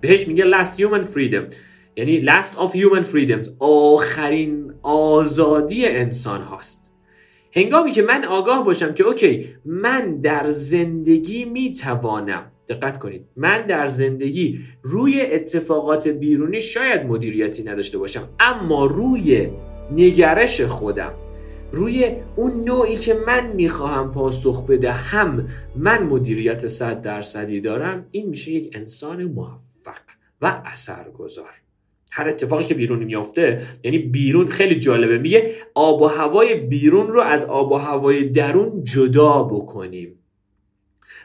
بهش 0.00 0.28
میگه 0.28 0.44
last 0.50 0.76
human 0.78 1.04
freedom. 1.14 1.54
یعنی 1.96 2.20
last 2.20 2.54
of 2.56 2.72
human 2.72 3.04
freedoms. 3.04 3.48
آخرین 3.58 4.72
آزادی 4.82 5.86
انسان 5.86 6.40
هاست. 6.42 6.94
هنگامی 7.56 7.90
که 7.90 8.02
من 8.02 8.24
آگاه 8.24 8.64
باشم 8.64 8.94
که 8.94 9.04
اوکی 9.04 9.48
من 9.64 10.20
در 10.20 10.46
زندگی 10.46 11.44
می‌توانم 11.44 12.49
دقت 12.70 12.98
کنید. 12.98 13.26
من 13.36 13.66
در 13.66 13.86
زندگی 13.86 14.60
روی 14.82 15.20
اتفاقات 15.20 16.08
بیرونی 16.08 16.60
شاید 16.60 17.06
مدیریتی 17.06 17.62
نداشته 17.62 17.98
باشم 17.98 18.28
اما 18.40 18.86
روی 18.86 19.48
نگرش 19.92 20.60
خودم 20.60 21.12
روی 21.72 22.16
اون 22.36 22.64
نوعی 22.64 22.96
که 22.96 23.14
من 23.26 23.52
می‌خواهم 23.52 24.10
پاسخ 24.10 24.66
بدهم 24.66 25.48
من 25.76 26.02
مدیریت 26.02 26.66
صد 26.66 27.00
درصدی 27.00 27.60
دارم 27.60 28.06
این 28.10 28.28
میشه 28.28 28.52
یک 28.52 28.76
انسان 28.76 29.24
موفق 29.24 30.00
و 30.42 30.62
اثرگذار. 30.64 31.50
هر 32.12 32.28
اتفاقی 32.28 32.64
که 32.64 32.74
بیرون 32.74 33.04
میافته 33.04 33.60
یعنی 33.84 33.98
بیرون 33.98 34.48
خیلی 34.48 34.74
جالبه 34.74 35.18
میگه 35.18 35.54
آب 35.74 36.02
و 36.02 36.06
هوای 36.06 36.54
بیرون 36.54 37.08
رو 37.08 37.20
از 37.20 37.44
آب 37.44 37.72
و 37.72 37.76
هوای 37.76 38.24
درون 38.24 38.84
جدا 38.84 39.42
بکنیم. 39.42 40.19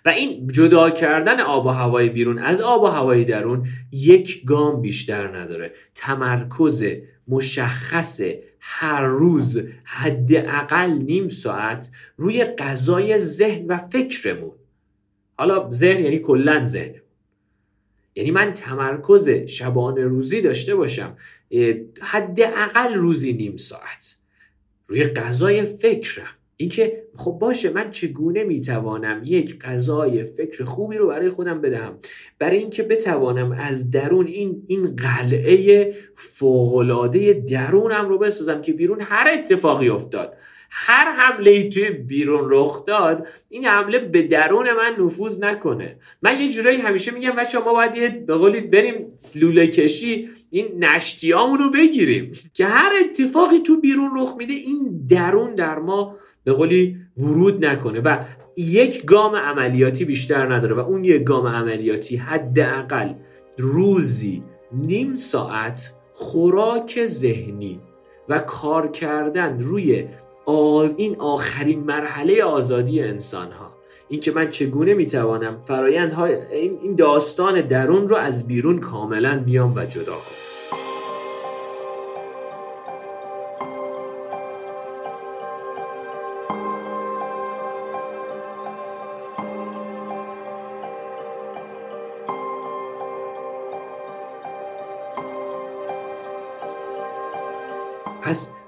و 0.06 0.10
این 0.10 0.48
جدا 0.48 0.90
کردن 0.90 1.40
آب 1.40 1.66
و 1.66 1.70
هوای 1.70 2.10
بیرون 2.10 2.40
از 2.40 2.62
آب 2.62 2.84
و 2.84 2.86
هوای 2.86 3.26
درون 3.26 3.68
یک 3.92 4.46
گام 4.46 4.82
بیشتر 4.82 5.38
نداره. 5.38 5.72
تمرکز 5.96 6.86
مشخص 7.28 8.22
هر 8.60 9.02
روز 9.02 9.64
حداقل 9.84 10.92
نیم 10.92 11.30
ساعت 11.30 11.90
روی 12.18 12.44
غذای 12.44 13.18
ذهن 13.18 13.68
و 13.68 13.78
فکرمون. 13.78 14.56
حالا 15.38 15.72
ذهن 15.72 16.04
یعنی 16.04 16.20
کلا 16.20 16.64
ذهن. 16.64 16.96
یعنی 18.16 18.32
من 18.32 18.54
تمرکز 18.54 19.30
شبانه 19.30 20.04
روزی 20.04 20.42
داشته 20.42 20.76
باشم 20.76 21.18
حداقل 22.02 22.94
روزی 22.94 23.34
نیم 23.34 23.58
ساعت. 23.58 24.16
روی 24.88 25.04
غذای 25.04 25.64
فکرم. 25.64 26.35
اینکه 26.58 27.04
خب 27.16 27.32
باشه 27.32 27.70
من 27.70 27.92
چگونه 27.92 28.44
می‌توانم 28.44 29.22
یک 29.26 29.60
غذای 29.60 30.24
فکر 30.24 30.64
خوبی 30.64 30.98
رو 30.98 31.08
برای 31.08 31.30
خودم 31.30 31.62
بدهم؟ 31.62 31.98
برای 32.40 32.58
اینکه 32.58 32.84
بتوانم 32.84 33.52
از 33.52 33.92
درون 33.92 34.28
این 34.28 34.64
این 34.68 34.96
قلعه 34.96 35.94
فوقالعاده 36.16 37.34
درونم 37.34 38.10
رو 38.10 38.18
بسازم 38.18 38.62
که 38.62 38.74
بیرون 38.74 39.02
هر 39.02 39.28
اتفاقی 39.34 39.90
افتاد 39.90 40.38
هر 40.78 41.12
حمله 41.12 41.52
ای 41.52 41.70
توی 41.70 41.90
بیرون 41.90 42.48
رخ 42.52 42.86
داد 42.86 43.28
این 43.50 43.66
حمله 43.66 44.00
به 44.00 44.22
درون 44.22 44.74
من 44.74 45.06
نفوذ 45.06 45.40
نکنه. 45.40 45.98
من 46.22 46.42
یه 46.42 46.50
جورایی 46.50 46.78
همیشه 46.78 47.12
میگم 47.12 47.32
بچه 47.32 47.60
ما 47.60 47.74
باید 47.74 48.26
به 48.26 48.36
قولی 48.36 48.62
بریم 48.62 49.08
لوله 49.36 49.68
کشی 49.68 50.30
این 50.50 50.84
نشتیامون 50.84 51.60
رو 51.60 51.70
بگیریم 51.70 52.32
که 52.54 52.66
هر 52.66 52.92
اتفاقی 53.00 53.60
تو 53.60 53.82
بیرون 53.82 54.12
رخ 54.18 54.36
میده 54.38 54.54
این 54.54 55.06
درون 55.10 55.56
در 55.56 55.80
ما 55.80 56.18
به 56.46 56.54
قولی 56.54 56.98
ورود 57.18 57.66
نکنه 57.66 58.00
و 58.00 58.18
یک 58.58 59.06
گام 59.06 59.36
عملیاتی 59.36 60.06
بیشتر 60.06 60.54
نداره 60.54 60.76
و 60.76 60.80
اون 60.80 61.04
یک 61.04 61.24
گام 61.24 61.48
عملیاتی 61.48 62.16
حداقل 62.16 63.14
روزی 63.58 64.44
نیم 64.72 65.16
ساعت 65.16 65.94
خوراک 66.14 67.06
ذهنی 67.06 67.80
و 68.30 68.40
کار 68.40 68.92
کردن 68.92 69.62
روی 69.62 70.08
این 70.98 71.16
آخرین 71.20 71.80
مرحله 71.80 72.44
آزادی 72.44 73.02
انسان 73.02 73.52
ها 73.52 73.76
این 74.10 74.20
که 74.20 74.32
من 74.32 74.50
چگونه 74.50 74.94
می‌توانم 74.94 75.62
فرایندهای 75.62 76.36
این 76.52 76.96
داستان 76.96 77.62
درون 77.62 78.10
رو 78.10 78.16
از 78.16 78.48
بیرون 78.48 78.80
کاملا 78.80 79.44
بیام 79.46 79.76
و 79.76 79.86
جدا 79.86 80.14
کنم. 80.14 80.45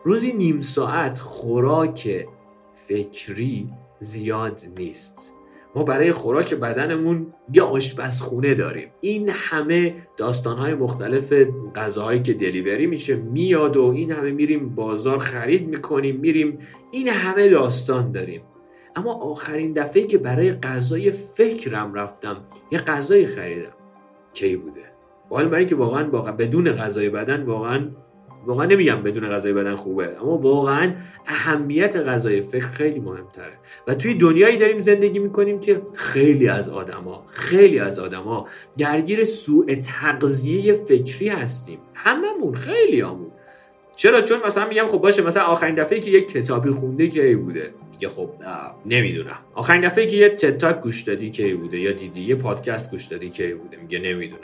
روزی 0.08 0.34
نیم 0.34 0.60
ساعت 0.60 1.20
خوراک 1.20 2.26
فکری 2.74 3.70
زیاد 4.00 4.62
نیست. 4.78 5.36
ما 5.76 5.84
برای 5.84 6.12
خوراک 6.12 6.54
بدنمون 6.54 7.34
یه 7.54 7.64
آشپزخونه 7.64 8.54
داریم. 8.54 8.90
این 9.02 9.30
همه 9.30 9.96
داستانهای 10.18 10.74
مختلف 10.74 11.34
غذاهایی 11.76 12.22
که 12.22 12.34
دلیوری 12.34 12.88
میشه 12.88 13.16
میاد 13.16 13.78
و 13.78 13.84
این 13.84 14.12
همه 14.12 14.32
میریم 14.32 14.70
بازار 14.76 15.20
خرید 15.20 15.68
می‌کنیم 15.68 16.16
میریم 16.16 16.58
این 16.92 17.08
همه 17.08 17.50
داستان 17.50 18.12
داریم. 18.12 18.42
اما 18.96 19.14
آخرین 19.14 19.74
دفعه 19.74 20.04
که 20.04 20.18
برای 20.18 20.52
غذای 20.52 21.12
فکرم 21.12 21.94
رفتم 21.94 22.38
یه 22.72 22.80
غذایی 22.80 23.26
خریدم. 23.26 23.74
کی 24.34 24.56
بوده؟ 24.56 24.84
حال 25.30 25.48
برای 25.48 25.66
که 25.66 25.76
واقعا 25.76 26.04
بدون 26.32 26.72
غذای 26.72 27.10
بدن 27.10 27.44
واقعا 27.44 27.90
واقعا 28.48 28.66
نمیگم 28.66 29.04
بدون 29.04 29.30
غذای 29.30 29.54
بدن 29.54 29.76
خوبه 29.76 30.22
اما 30.22 30.38
واقعا 30.38 30.94
اهمیت 31.26 31.98
غذای 31.98 32.42
فکر 32.42 32.68
خیلی 32.68 33.00
مهمتره. 33.00 33.54
و 33.88 33.96
توی 33.96 34.14
دنیایی 34.14 34.58
داریم 34.58 34.80
زندگی 34.80 35.20
می‌کنیم 35.20 35.60
که 35.60 35.82
خیلی 35.96 36.48
از 36.48 36.70
آدما 36.70 37.24
خیلی 37.28 37.80
از 37.80 38.00
آدما 38.00 38.48
درگیر 38.78 39.24
سوء 39.24 39.76
تغذیه 39.76 40.74
فکری 40.74 41.30
هستیم. 41.30 41.80
هممون 41.94 42.56
خیلی 42.56 43.02
همون 43.02 43.32
چرا؟ 43.96 44.22
چون 44.22 44.40
مثلا 44.46 44.68
میگم 44.68 44.88
خب 44.88 44.98
باشه 44.98 45.24
مثلا 45.24 45.44
آخرین 45.44 45.76
دفعه 45.76 46.00
که 46.00 46.12
یک 46.12 46.28
کتابی 46.28 46.70
خونده 46.70 47.08
کی 47.08 47.36
بوده؟ 47.36 47.74
میگه 47.92 48.10
خب 48.10 48.30
نمی‌دونم. 48.86 49.40
آخرین 49.54 49.82
دفعه 49.82 50.06
که 50.06 50.18
یه 50.18 50.30
تتاک 50.30 50.82
گوش 50.82 51.02
دادی 51.02 51.30
کی 51.30 51.54
بوده؟ 51.54 51.80
یا 51.80 51.92
دیدی؟ 51.92 52.22
یه 52.22 52.36
پادکست 52.36 52.92
گوش 52.92 53.06
دادی 53.06 53.30
کی 53.30 53.54
بوده؟ 53.54 53.78
میگه 53.78 54.00
نمی‌دونم. 54.00 54.42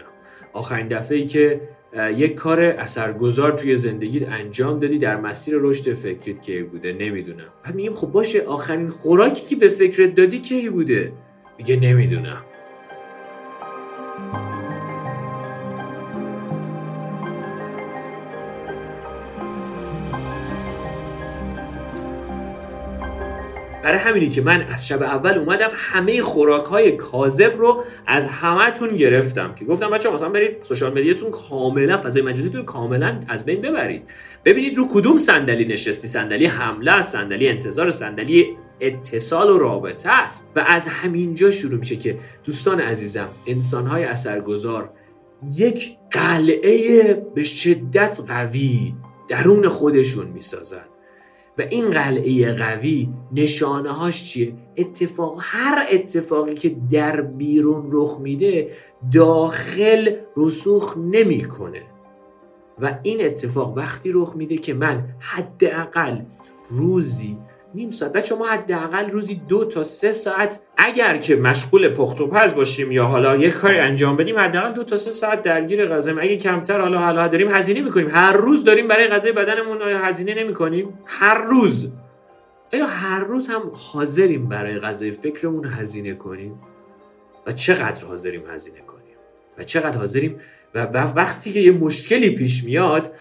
آخرین 0.54 0.88
دفعه 0.88 1.26
که 1.26 1.62
یک 1.96 2.36
کار 2.36 2.62
اثرگذار 2.62 3.52
توی 3.52 3.76
زندگی 3.76 4.26
انجام 4.26 4.80
دادی 4.80 4.98
در 4.98 5.16
مسیر 5.16 5.56
رشد 5.58 5.94
فکریت 5.94 6.42
کی 6.42 6.64
بوده؟ 6.64 6.94
نمی‌دونم. 6.94 7.46
بعد 7.64 7.76
میگیم 7.76 7.94
خب 7.94 8.08
باشه 8.08 8.42
آخرین 8.42 8.88
خوراکی 8.88 9.46
که 9.46 9.56
به 9.56 9.70
فکرت 9.70 10.16
دادی 10.16 10.40
کی 10.40 10.70
بوده؟ 10.70 11.12
میگه 11.58 11.76
نمی‌دونم. 11.76 12.42
برای 23.84 23.98
همینی 23.98 24.30
که 24.30 24.42
من 24.42 24.62
از 24.62 24.88
شب 24.88 25.04
اول 25.04 25.38
اومدم 25.38 25.70
همه 25.74 26.22
خوراک 26.22 26.66
های 26.66 26.92
کاذب 26.92 27.54
رو 27.58 27.84
از 28.08 28.26
همهتون 28.26 28.96
گرفتم 28.96 29.56
که 29.56 29.66
گفتم 29.66 29.90
بچه 29.90 30.10
مثلا 30.10 30.30
برید 30.30 30.62
سوشال 30.62 30.92
مدیاتون 30.92 31.32
کاملا 31.32 31.98
فضای 31.98 32.22
مجازیتون 32.22 32.66
کاملا 32.66 33.20
از 33.28 33.46
بین 33.46 33.62
ببرید. 33.62 34.04
ببینید 34.46 34.78
رو 34.78 34.88
کدوم 34.94 35.18
صندلی 35.18 35.66
نشستی. 35.66 36.08
صندلی 36.08 36.46
حمله 36.46 37.02
صندلی 37.02 37.48
انتظار 37.48 37.92
صندلی 37.92 38.58
اتصال 38.82 39.50
و 39.50 39.58
رابطه 39.58 40.10
است. 40.10 40.52
و 40.56 40.66
از 40.68 40.88
همینجا 40.88 41.52
شروع 41.52 41.80
میشه 41.80 41.96
که 41.96 42.18
دوستان 42.44 42.80
عزیزم 42.80 43.30
انسانهای 43.48 44.04
اثرگذار 44.04 44.90
یک 45.56 45.98
قلعه 46.12 47.14
به 47.36 47.44
شدت 47.44 48.22
قوی 48.28 48.96
درون 49.30 49.68
خودشون 49.68 50.28
می‌سازن. 50.28 50.93
و 51.58 51.62
این 51.62 51.92
قلعه 51.92 52.54
قوی 52.54 53.10
نشانه 53.32 53.92
هاش 53.92 54.26
چیه؟ 54.26 54.54
اتفاق 54.78 55.38
هر 55.40 55.88
اتفاقی 55.92 56.54
که 56.54 56.76
در 56.92 57.22
بیرون 57.22 57.90
رخ 57.92 58.20
میده 58.20 58.72
داخل 59.14 60.16
رسوخ 60.38 60.98
نمی‌کنه. 60.98 61.82
و 62.82 63.00
این 63.04 63.26
اتفاق 63.26 63.78
وقتی 63.78 64.12
رخ 64.14 64.36
میده 64.36 64.58
که 64.58 64.74
من 64.74 65.06
حداقل 65.20 66.22
روزی 66.70 67.38
نیم 67.76 67.92
ساعت. 67.92 68.14
بچه 68.14 68.36
ما 68.36 68.48
حداقل 68.48 69.10
روزی 69.10 69.42
دو 69.50 69.66
تا 69.66 69.84
سه 69.84 70.12
ساعت 70.12 70.60
اگر 70.78 71.18
که 71.18 71.36
مشغول 71.36 71.90
پخت 71.90 72.22
و 72.22 72.28
پز 72.28 72.56
باشیم 72.56 72.92
یا 72.92 73.06
حالا 73.06 73.36
یک 73.36 73.54
کاری 73.54 73.80
انجام 73.80 74.18
بدیم 74.18 74.40
حداقل 74.40 74.72
دو 74.72 74.84
تا 74.84 74.96
سه 74.96 75.12
ساعت 75.12 75.42
درگیر 75.42 75.86
غذا 75.86 76.12
اگه 76.12 76.38
کمتر 76.38 76.82
حالا 76.82 77.00
حالا 77.00 77.28
داریم 77.28 77.56
هزینه 77.56 77.82
می‌کنیم. 77.82 78.08
هر 78.12 78.32
روز 78.32 78.64
داریم 78.64 78.88
برای 78.88 79.08
غذای 79.08 79.32
بدنمون 79.32 79.82
هزینه 79.82 80.34
نمی‌کنیم. 80.34 81.00
هر 81.06 81.38
روز. 81.38 81.92
آیا 82.74 82.86
هر 82.86 83.20
روز 83.20 83.50
هم 83.50 83.72
حاضریم 83.74 84.50
برای 84.50 84.80
غذای 84.80 85.12
فکرمون 85.12 85.66
هزینه 85.66 86.14
کنیم؟ 86.14 86.60
و 87.48 87.52
چقدر 87.52 88.06
حاضریم 88.06 88.44
هزینه 88.50 88.80
کنیم؟ 88.80 89.16
و 89.58 89.64
چقدر 89.64 89.98
حاضریم؟ 89.98 90.40
و 90.76 90.88
وقتی 90.94 91.52
که 91.52 91.60
یه 91.60 91.72
مشکلی 91.72 92.36
پیش 92.36 92.64
میاد 92.64 93.12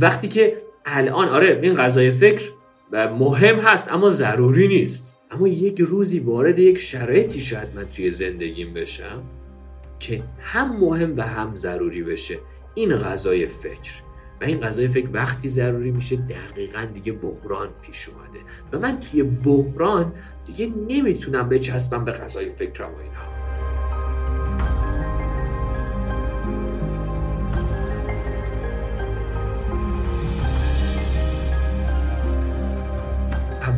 وقتی 0.00 0.28
که 0.28 0.56
الان 0.86 1.28
آره 1.28 1.60
این 1.62 1.74
غذای 1.74 2.10
فکر 2.10 2.50
مهم 2.94 3.56
هست 3.56 3.92
اما 3.92 4.10
ضروری 4.10 4.68
نیست. 4.68 5.18
اما 5.30 5.48
یک 5.48 5.80
روزی 5.80 6.20
وارد 6.20 6.58
یک 6.58 6.78
شرایطی 6.78 7.40
شاید 7.40 7.68
من 7.74 7.84
توی 7.84 8.10
زندگیم 8.10 8.74
بشم 8.74 9.22
که 9.98 10.22
هم 10.40 10.76
مهم 10.76 11.16
و 11.16 11.22
هم 11.22 11.54
ضروری 11.54 12.02
بشه. 12.02 12.38
این 12.74 12.96
غذای 12.96 13.46
فکر. 13.46 13.92
و 14.40 14.44
این 14.44 14.60
غذای 14.60 14.88
فکر 14.88 15.08
وقتی 15.12 15.48
ضروری 15.48 15.90
میشه 15.90 16.16
دقیقا 16.16 16.84
دیگه 16.94 17.12
بحران 17.12 17.68
پیش 17.82 18.08
اومده. 18.08 18.38
و 18.72 18.78
من 18.78 19.00
توی 19.00 19.22
بحران 19.22 20.12
دیگه 20.46 20.72
نمی‌تونم 20.88 21.48
بچسبم 21.48 22.04
به 22.04 22.12
غذای 22.12 22.50
فکرم 22.50 22.94
و 22.94 22.98
اینها. 22.98 23.43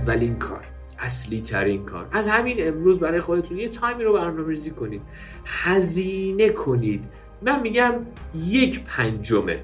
اولین 0.07 0.39
کار 0.39 0.65
اصلی 0.99 1.41
ترین 1.41 1.85
کار. 1.85 2.09
از 2.13 2.29
همین 2.29 2.69
امروز 2.69 3.01
برای 3.01 3.21
خودتون 3.21 3.59
یه 3.59 3.69
تایمی 3.69 4.05
رو 4.05 4.13
برنامه 4.13 4.49
ریزی 4.49 4.71
کنید. 4.71 5.03
هزینه 5.45 6.49
کنید. 6.49 7.05
من 7.43 7.61
میگم 7.63 7.95
یک 8.35 8.85
پنجمه. 8.85 9.59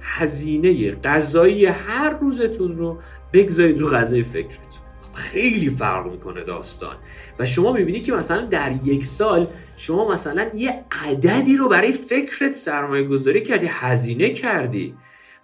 هزینه 0.00 0.94
غذایی 0.94 1.66
هر 1.66 2.10
روزتون 2.10 2.78
رو 2.78 2.98
بگذارید 3.32 3.78
رو 3.78 3.90
غذای 3.90 4.22
فکرتون. 4.22 4.82
خیلی 5.14 5.70
فرق 5.70 6.12
می‌کنه 6.12 6.44
داستان. 6.44 6.96
و 7.38 7.46
شما 7.46 7.72
می‌بینید 7.72 8.02
که 8.02 8.12
مثلا 8.12 8.46
در 8.46 8.72
یک 8.84 9.04
سال 9.04 9.46
شما 9.76 10.08
مثلا 10.08 10.50
یه 10.54 10.84
عددی 11.06 11.56
رو 11.56 11.68
برای 11.68 11.92
فکرت 11.92 12.54
سرمایه 12.54 13.04
گذاری 13.04 13.42
کردی 13.42 13.66
هزینه 13.70 14.30
کردی. 14.30 14.94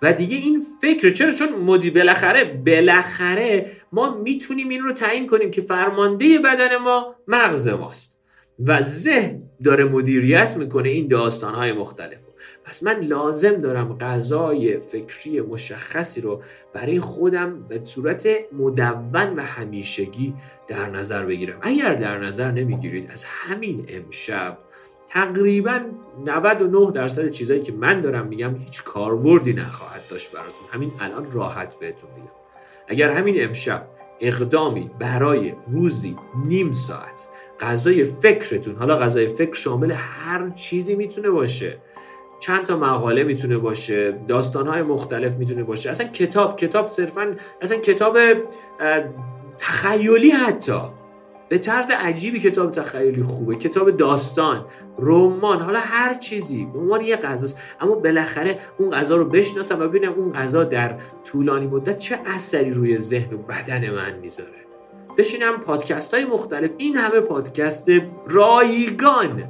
و 0.02 0.12
دیگه 0.12 0.36
این 0.36 0.64
فکر 0.80 1.10
چرا؟ 1.10 1.30
چون 1.32 1.48
مدی 1.48 1.90
بالاخره 1.90 2.44
بالاخره 2.66 3.70
ما 3.92 4.18
می‌تونیم 4.18 4.68
این 4.68 4.82
رو 4.82 4.92
تعیین 4.92 5.26
کنیم 5.26 5.50
که 5.50 5.60
فرمانده 5.60 6.38
بدن 6.38 6.76
ما 6.76 7.14
مغز 7.28 7.68
ماست. 7.68 8.18
و 8.66 8.82
ذهن 8.82 9.42
داره 9.64 9.84
مدیریت 9.84 10.56
می‌کنه 10.56 10.88
این 10.88 11.08
داستانهای 11.08 11.72
مختلف 11.72 12.28
پس 12.64 12.82
من 12.82 13.00
لازم 13.00 13.52
دارم 13.52 13.98
غذای 13.98 14.78
فکری 14.78 15.40
مشخصی 15.40 16.20
رو 16.20 16.42
برای 16.74 17.00
خودم 17.00 17.68
به 17.68 17.84
صورت 17.84 18.28
مدون 18.52 19.36
و 19.36 19.42
همیشگی 19.42 20.34
در 20.68 20.90
نظر 20.90 21.24
بگیرم. 21.24 21.58
اگر 21.62 21.94
در 21.94 22.18
نظر 22.18 22.50
نمی‌گیرید 22.50 23.10
از 23.10 23.24
همین 23.24 23.84
امشب 23.88 24.58
تقریبا 25.08 25.80
99 26.26 26.90
درصد 26.90 27.30
چیزایی 27.30 27.60
که 27.60 27.72
من 27.72 28.00
دارم 28.00 28.26
میگم 28.26 28.54
هیچ 28.54 28.82
کاربردی 28.84 29.52
نخواهد 29.52 30.02
داشت 30.08 30.32
براتون. 30.32 30.68
همین 30.72 30.92
الان 31.00 31.32
راحت 31.32 31.78
بهتون 31.78 32.10
میگم. 32.16 32.28
اگر 32.88 33.10
همین 33.10 33.44
امشب 33.44 33.88
اقدامی 34.20 34.90
برای 34.98 35.54
روزی 35.66 36.16
نیم 36.46 36.72
ساعت 36.72 37.28
غذای 37.60 38.04
فکرتون 38.04 38.76
حالا 38.76 38.96
غذای 38.96 39.28
فکر 39.28 39.54
شامل 39.54 39.92
هر 39.96 40.50
چیزی 40.50 40.94
می‌تونه 40.94 41.30
باشه 41.30 41.76
چند 42.40 42.64
تا 42.64 42.76
مقاله 42.76 43.24
می‌تونه 43.24 43.58
باشه 43.58 44.12
داستانهای 44.28 44.82
مختلف 44.82 45.36
می‌تونه 45.36 45.62
باشه 45.62 45.90
اصلا 45.90 46.08
کتاب 46.08 46.56
کتاب 46.56 46.86
صرفا 46.86 47.36
اصلا 47.60 47.78
کتاب 47.78 48.18
تخیلی 49.58 50.30
حتی 50.30 50.80
به 51.48 51.58
طرز 51.58 51.90
عجیبی 51.90 52.40
کتاب 52.40 52.70
تخیلی 52.70 53.22
خوبه. 53.22 53.56
کتاب 53.56 53.90
داستان 53.90 54.66
رمان 54.98 55.62
حالا 55.62 55.78
هر 55.82 56.14
چیزی. 56.14 56.64
به 56.72 56.78
عنوان 56.78 57.00
یه 57.00 57.16
غذاست 57.16 57.58
اما 57.80 57.94
بالاخره 57.94 58.58
اون 58.78 58.90
غذا 58.90 59.16
رو 59.16 59.24
بشناسم 59.24 59.80
و 59.80 59.88
ببینم 59.88 60.12
اون 60.12 60.32
غذا 60.32 60.64
در 60.64 60.94
طولانی 61.24 61.66
مدت 61.66 61.98
چه 61.98 62.18
اثری 62.26 62.70
روی 62.70 62.98
ذهن 62.98 63.34
و 63.34 63.36
بدن 63.36 63.90
من 63.90 64.18
می‌ذاره. 64.18 64.50
بشینم 65.18 65.60
پادکست 65.60 66.14
های 66.14 66.24
مختلف. 66.24 66.74
این 66.78 66.96
همه 66.96 67.20
پادکست 67.20 67.88
رایگان. 68.26 69.44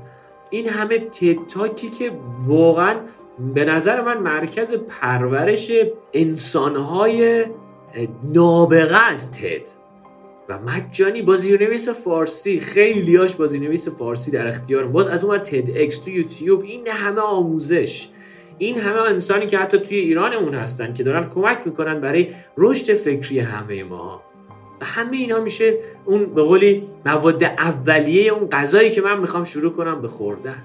این 0.51 0.69
همه 0.69 0.99
تتاکی 0.99 1.91
که 1.91 2.13
واقعا 2.47 2.97
به 3.55 3.65
نظر 3.65 4.01
من 4.01 4.19
مرکز 4.19 4.75
پرورش 4.75 5.73
انسانهای 6.13 7.47
نابغه 8.25 9.05
از 9.07 9.33
تد 9.33 9.78
و 10.49 10.59
مجانی 10.59 11.23
با 11.23 11.37
زیرنویس 11.37 11.89
فارسی 11.89 12.61
خیلیاش 12.61 13.37
با 13.37 13.47
زیرنویس 13.47 13.89
فارسی 13.89 14.31
در 14.31 14.47
اختیار 14.47 14.87
باز 14.87 15.09
از 15.09 15.25
اون 15.25 15.39
تد 15.39 15.71
اکس 15.77 15.99
تو 15.99 16.11
یوتیوب 16.11 16.63
این 16.63 16.89
همه 16.89 17.21
آموزش 17.21 18.09
این 18.59 18.79
همه 18.79 19.01
انسانی 19.01 19.47
که 19.47 19.59
حتی 19.59 19.79
توی 19.79 19.99
ایرانمون 19.99 20.55
هستن 20.55 20.95
که 20.95 21.03
دارن 21.03 21.29
کمک 21.29 21.59
می‌کنن 21.67 22.01
برای 22.01 22.35
رشد 22.57 22.95
فکری 22.95 23.39
همه 23.39 23.85
ما. 23.85 24.23
و 24.81 24.85
همه 24.85 25.17
اینا 25.17 25.41
میشه 25.41 25.79
اون 26.05 26.35
به 26.35 26.43
قولی 26.43 26.89
مواد 27.07 27.45
اولیه 27.45 28.33
اون 28.33 28.49
غذایی 28.49 28.91
که 28.91 29.01
من 29.01 29.21
می‌خوام 29.21 29.45
شروع 29.45 29.73
کنم 29.73 30.01
به 30.01 30.09
خوردن. 30.09 30.63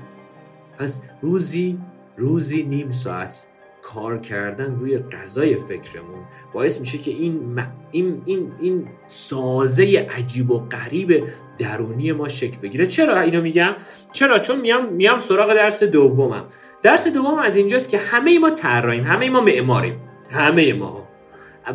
پس 0.77 1.01
روزی 1.21 1.77
روزی 2.17 2.63
نیم 2.63 2.91
ساعت 2.91 3.47
کار 3.83 4.17
کردن 4.17 4.75
روی 4.75 4.97
غذای 4.97 5.55
فکرمون 5.55 6.19
باعث 6.53 6.79
میشه 6.79 6.97
که 6.97 7.11
این, 7.11 7.59
این, 7.91 8.21
این, 8.25 8.51
این 8.59 8.87
سازه 9.07 10.07
عجیب 10.17 10.51
و 10.51 10.59
غریب 10.59 11.23
درونی 11.57 12.11
ما 12.11 12.27
شکل 12.27 12.57
بگیره. 12.57 12.85
چرا 12.85 13.19
اینو 13.19 13.41
میگم؟ 13.41 13.75
چرا؟ 14.13 14.39
چون 14.39 14.61
میام 14.61 14.93
میام 14.93 15.19
سراغ 15.19 15.53
درس 15.53 15.83
دومم. 15.83 16.45
درس 16.81 17.07
دوم 17.07 17.39
از 17.39 17.55
اینجاست 17.55 17.89
که 17.89 17.97
همه 17.97 18.39
ما 18.39 18.49
طراحیم 18.49 19.03
همه 19.03 19.29
ما 19.29 19.41
معماریم. 19.41 19.99
همه 20.31 20.73
ما 20.73 21.07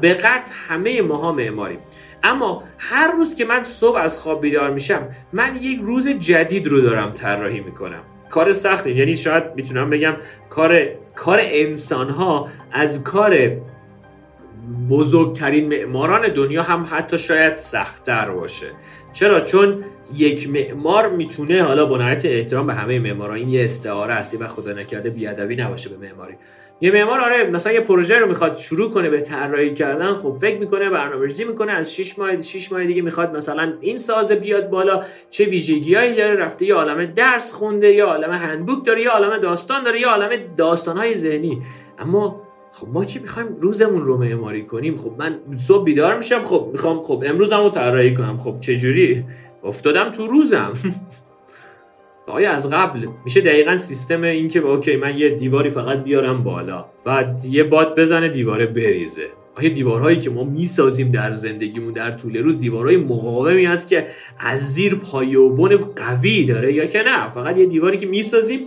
به 0.01 0.15
قطع 0.15 0.53
همه 0.69 1.03
ماها 1.03 1.33
معماریم. 1.33 1.79
اما 2.23 2.63
هر 2.79 3.13
روز 3.13 3.35
که 3.35 3.45
من 3.45 3.63
صبح 3.63 3.97
از 3.97 4.19
خواب 4.19 4.41
بیدار 4.41 4.71
میشم 4.71 5.09
من 5.33 5.57
یک 5.57 5.81
روز 5.83 6.09
جدید 6.09 6.67
رو 6.67 6.81
دارم 6.81 7.11
طراحی 7.11 7.61
می‌کنم. 7.61 8.03
کار 8.31 8.53
سخته 8.53 8.97
یعنی 8.97 9.17
شاید 9.17 9.45
می‌تونم 9.57 9.91
بگم 9.91 10.17
کار 10.51 10.83
کار 11.19 11.39
انسان 11.43 12.11
ها 12.11 12.49
از 12.73 13.03
کار 13.03 13.61
بزرگترین 14.91 15.69
معماران 15.69 16.33
دنیا 16.33 16.63
هم 16.63 16.87
حتی 16.91 17.19
شاید 17.19 17.55
سختتر 17.55 18.31
باشه. 18.31 18.67
چرا؟ 19.13 19.41
چون 19.41 19.85
یک 20.15 20.51
معمار 20.51 21.09
می‌تونه 21.09 21.63
حالا 21.63 21.87
با 21.87 21.99
نهایت 21.99 22.25
احترام 22.25 22.67
به 22.67 22.75
همه 22.75 22.99
معماران 22.99 23.37
این 23.37 23.49
یه 23.49 23.65
استعاره 23.65 24.15
است 24.15 24.43
و 24.43 24.47
خدا 24.47 24.73
نکرده 24.73 25.11
بیادبی 25.11 25.57
نباشه 25.57 25.91
به 25.91 26.07
معماری. 26.07 26.35
یه 26.81 26.91
معمار 26.91 27.21
آره 27.21 27.51
مثلا 27.51 27.73
یه 27.73 27.81
پروژه 27.81 28.19
رو 28.19 28.29
می‌خواد 28.29 28.57
شروع 28.57 28.91
کنه 28.91 29.11
به 29.11 29.21
طراحی 29.21 29.75
کردن 29.75 30.15
خب 30.15 30.37
فکر 30.41 30.59
می‌کنه 30.59 30.91
برنامه‌ریزی 30.91 31.45
می‌کنه 31.45 31.73
از 31.73 31.95
6 31.95 32.19
ماه 32.19 32.41
6 32.41 32.73
ماه 32.73 32.85
دیگه 32.85 33.03
می‌خواد 33.03 33.37
مثلا 33.37 33.73
این 33.81 33.99
ساز 33.99 34.33
بیاد 34.33 34.71
بالا. 34.71 35.03
چه 35.31 35.45
ویژگیهایی 35.45 36.15
داره؟ 36.15 36.35
رفته 36.35 36.67
یه 36.67 36.75
عالمه 36.75 37.07
درس 37.07 37.53
خونده 37.53 37.93
یه 37.93 38.05
عالمه 38.05 38.37
هندبوک 38.37 38.87
داره 38.87 39.03
یه 39.03 39.09
عالمه 39.09 39.39
داستان 39.39 39.85
داره 39.85 40.01
یه 40.01 40.07
عالمه 40.07 40.39
داستانهای 40.57 41.15
ذهنی. 41.15 41.63
اما 41.99 42.43
خب 42.73 42.89
ما 42.89 43.05
که 43.05 43.21
می‌خوایم 43.21 43.57
روزمون 43.61 44.05
رو 44.05 44.17
معماری 44.17 44.63
کنیم 44.63 44.97
خب 44.97 45.13
من 45.19 45.39
صبح 45.57 45.85
بیدار 45.85 46.17
میشم 46.17 46.45
خب 46.45 46.69
می‌خوام 46.73 47.03
خب 47.03 47.23
امروزم 47.27 47.63
رو 47.63 47.69
طراحی 47.69 48.15
کنم. 48.15 48.39
خب 48.39 48.61
چه 48.61 48.77
جوری 48.77 49.25
افتادم 49.65 50.11
تو 50.11 50.27
روزم. 50.27 50.73
آیا 52.29 52.53
از 52.53 52.71
قبل 52.71 53.07
میشه 53.25 53.41
دقیقا 53.41 53.77
سیستم 53.77 54.23
این 54.23 54.49
که 54.49 54.59
اوکی 54.59 54.97
من 54.97 55.19
یه 55.19 55.29
دیواری 55.29 55.71
فقط 55.71 56.05
بیارم 56.05 56.45
بالا 56.45 56.85
بعد 57.05 57.45
یه 57.45 57.65
باد 57.65 58.01
بزنه 58.01 58.29
دیواره 58.29 58.67
بریزه؟ 58.67 59.27
آیا 59.57 59.69
دیوارهایی 59.69 60.19
که 60.19 60.31
ما 60.31 60.45
می‌سازیم 60.45 61.11
در 61.11 61.33
زندگیمون 61.33 61.93
در 61.93 62.13
طول 62.13 62.37
روز 62.37 62.59
دیوارهای 62.59 62.97
مقاومی 62.97 63.65
هست 63.65 63.89
که 63.89 64.07
از 64.39 64.75
زیر 64.75 64.95
پایه 64.95 65.39
و 65.39 65.57
بن 65.57 65.77
قوی 65.77 66.45
داره 66.45 66.73
یا 66.73 66.87
که 66.87 67.03
نه؟ 67.03 67.31
فقط 67.31 67.59
یه 67.59 67.67
دیواری 67.67 67.99
که 67.99 68.07
می‌سازیم 68.07 68.61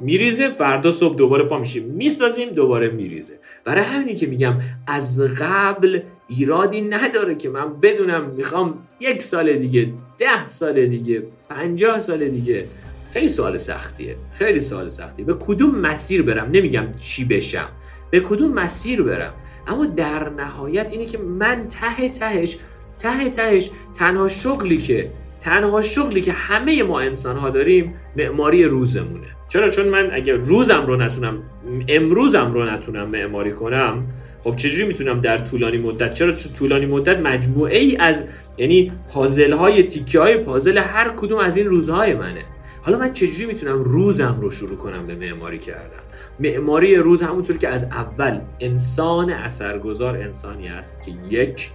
میریزه 0.00 0.48
فردا 0.48 0.90
صبح 0.90 1.16
دوباره 1.16 1.44
پا 1.44 1.58
میشیم. 1.58 1.84
می‌سازیم 1.84 2.48
دوباره 2.48 2.88
میریزه. 2.88 3.34
برای 3.64 3.84
همینی 3.84 4.14
که 4.14 4.26
میگم 4.26 4.54
از 4.86 5.20
قبل 5.40 6.00
ایرادی 6.28 6.80
نداره 6.80 7.34
که 7.34 7.48
من 7.48 7.80
بدونم 7.80 8.30
می‌خوام 8.36 8.78
یک 9.00 9.22
سال 9.22 9.52
دیگه 9.52 9.88
ده 10.18 10.48
سال 10.48 10.86
دیگه 10.86 11.22
پنجاه 11.48 11.98
سال 11.98 12.28
دیگه 12.28 12.64
خیلی 13.10 13.28
سوال 13.28 13.56
سختیه. 13.56 14.16
خیلی 14.32 14.60
سوال 14.60 14.88
سختیه. 14.88 15.24
به 15.24 15.34
کدوم 15.34 15.78
مسیر 15.78 16.22
برم؟ 16.22 16.48
نمیگم 16.52 16.86
چی 17.00 17.24
بشم. 17.24 17.68
به 18.10 18.20
کدوم 18.20 18.52
مسیر 18.52 19.02
برم؟ 19.02 19.32
اما 19.66 19.86
در 19.86 20.28
نهایت 20.28 20.90
اینه 20.90 21.04
که 21.04 21.18
من 21.18 21.68
ته 21.68 22.08
تهش 22.08 22.58
ته 22.98 23.28
تهش 23.28 23.70
تنها 23.94 24.28
شغلی 24.28 24.78
که 24.78 25.10
تنها 25.40 25.80
شغلی 25.80 26.20
که 26.20 26.32
همه 26.32 26.82
ما 26.82 27.00
انسان 27.00 27.36
ها 27.36 27.50
داریم 27.50 27.94
معماری 28.16 28.64
روزمونه. 28.64 29.26
چرا؟ 29.48 29.68
چون 29.68 29.88
من 29.88 30.10
اگر 30.12 30.34
روزم 30.34 30.86
رو 30.86 30.96
نتونم 30.96 31.42
امروزم 31.88 32.52
رو 32.52 32.64
نتونم 32.64 33.08
معماری 33.08 33.52
کنم 33.52 34.06
خب 34.40 34.56
چجوری 34.56 34.86
می‌تونم 34.86 35.20
در 35.20 35.38
طولانی 35.38 35.78
مدت؟ 35.78 36.14
چرا 36.14 36.32
چون 36.32 36.52
طولانی 36.52 36.86
مدت 36.86 37.18
مجموعه 37.18 37.78
ای 37.78 37.96
از 37.96 38.26
یعنی 38.58 38.92
پازل 39.12 39.52
های 39.52 39.82
تیکه 39.82 40.20
های 40.20 40.38
پازل 40.38 40.78
هر 40.78 41.08
کدوم 41.08 41.38
از 41.38 41.56
این 41.56 41.66
روزهای 41.66 42.14
منه. 42.14 42.44
حالا 42.86 42.98
من 42.98 43.12
چجوری 43.12 43.46
می‌تونم 43.46 43.82
روزم 43.82 44.38
رو 44.40 44.50
شروع 44.50 44.76
کنم 44.76 45.06
به 45.06 45.14
معماری 45.14 45.58
کردن؟ 45.58 46.00
معماری 46.40 46.96
روز 46.96 47.22
همونطور 47.22 47.56
که 47.56 47.68
از 47.68 47.84
اول 47.84 48.40
انسان 48.60 49.30
اثرگذار 49.30 50.16
انسانی 50.16 50.68
است 50.68 51.02
که 51.02 51.12
یک 51.28 51.70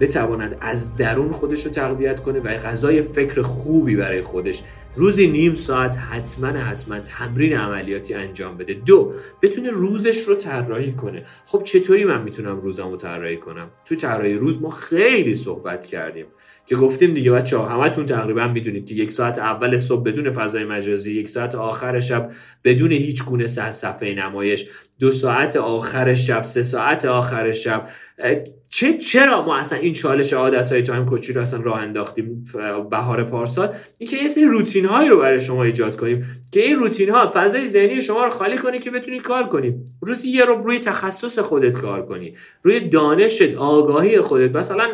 بتواند 0.00 0.56
از 0.60 0.96
درون 0.96 1.32
خودش 1.32 1.66
رو 1.66 1.72
تقویت 1.72 2.20
کنه 2.20 2.40
و 2.40 2.48
غذای 2.48 3.02
فکر 3.02 3.42
خوبی 3.42 3.96
برای 3.96 4.22
خودش 4.22 4.62
روزی 4.96 5.26
نیم 5.26 5.54
ساعت 5.54 5.96
حتما 5.96 6.46
حتما 6.46 6.98
تمرین 6.98 7.56
عملیاتی 7.56 8.14
انجام 8.14 8.56
بده. 8.56 8.74
دو 8.74 9.12
بتونه 9.42 9.70
روزش 9.70 10.22
رو 10.22 10.34
طراحی 10.34 10.92
کنه. 10.92 11.22
خب 11.46 11.62
چطوری 11.62 12.04
من 12.04 12.22
می‌تونم 12.22 12.60
روزم 12.60 12.90
رو 12.90 12.96
طراحی 12.96 13.36
کنم؟ 13.36 13.70
تو 13.84 13.94
طراحی 13.96 14.34
روز 14.34 14.62
ما 14.62 14.70
خیلی 14.70 15.34
صحبت 15.34 15.86
کردیم 15.86 16.26
که 16.66 16.76
گفتیم 16.76 17.12
دیگه 17.12 17.30
بچه 17.30 17.56
ها 17.56 17.68
همتون 17.68 18.06
تقریبا 18.06 18.48
می‌دونید 18.48 18.86
که 18.88 18.94
یک 18.94 19.10
ساعت 19.10 19.38
اول 19.38 19.76
صبح 19.76 20.02
بدون 20.02 20.32
فضای 20.32 20.64
مجازی 20.64 21.12
یک 21.12 21.28
ساعت 21.28 21.54
آخر 21.54 22.00
شب 22.00 22.30
بدون 22.64 22.92
هیچ 22.92 23.24
گونه 23.24 23.46
صفحه 23.46 24.14
نمایش 24.14 24.68
دو 24.98 25.10
ساعت 25.10 25.56
آخر 25.56 26.14
شب 26.14 26.42
سه 26.42 26.62
ساعت 26.62 27.04
آخر 27.04 27.52
شب 27.52 27.88
چه 28.68 28.94
چرا 28.94 29.42
ما 29.42 29.56
اصلا 29.56 29.78
این 29.78 29.92
چالش 29.92 30.32
عادت 30.32 30.72
های 30.72 30.82
تایم 30.82 31.06
کوچی 31.06 31.32
رو 31.32 31.40
اصلا 31.40 31.60
راه 31.60 31.78
انداختیم 31.78 32.44
بهار 32.90 33.24
پارسال؟ 33.24 33.74
این 33.98 34.10
که 34.10 34.16
یه 34.16 34.28
سری 34.28 34.44
روتین 34.44 34.84
هایی 34.84 35.08
رو 35.08 35.18
برای 35.18 35.40
شما 35.40 35.64
ایجاد 35.64 35.96
کنیم 35.96 36.24
که 36.52 36.60
این 36.60 36.76
روتین 36.76 37.10
ها 37.10 37.30
فضای 37.34 37.66
ذهنی 37.66 38.02
شما 38.02 38.24
رو 38.24 38.30
خالی 38.30 38.58
کنی 38.58 38.78
که 38.78 38.90
بتونی 38.90 39.20
کار 39.20 39.48
کنی. 39.48 39.74
روزی 40.00 40.30
یه 40.30 40.44
رو 40.44 40.62
روی 40.62 40.78
تخصص 40.78 41.38
خودت 41.38 41.72
کار 41.72 42.06
کنی. 42.06 42.34
روی 42.62 42.88
دانشت 42.88 43.54
آگاهی 43.54 44.20
خودت. 44.20 44.56
مثلا 44.56 44.88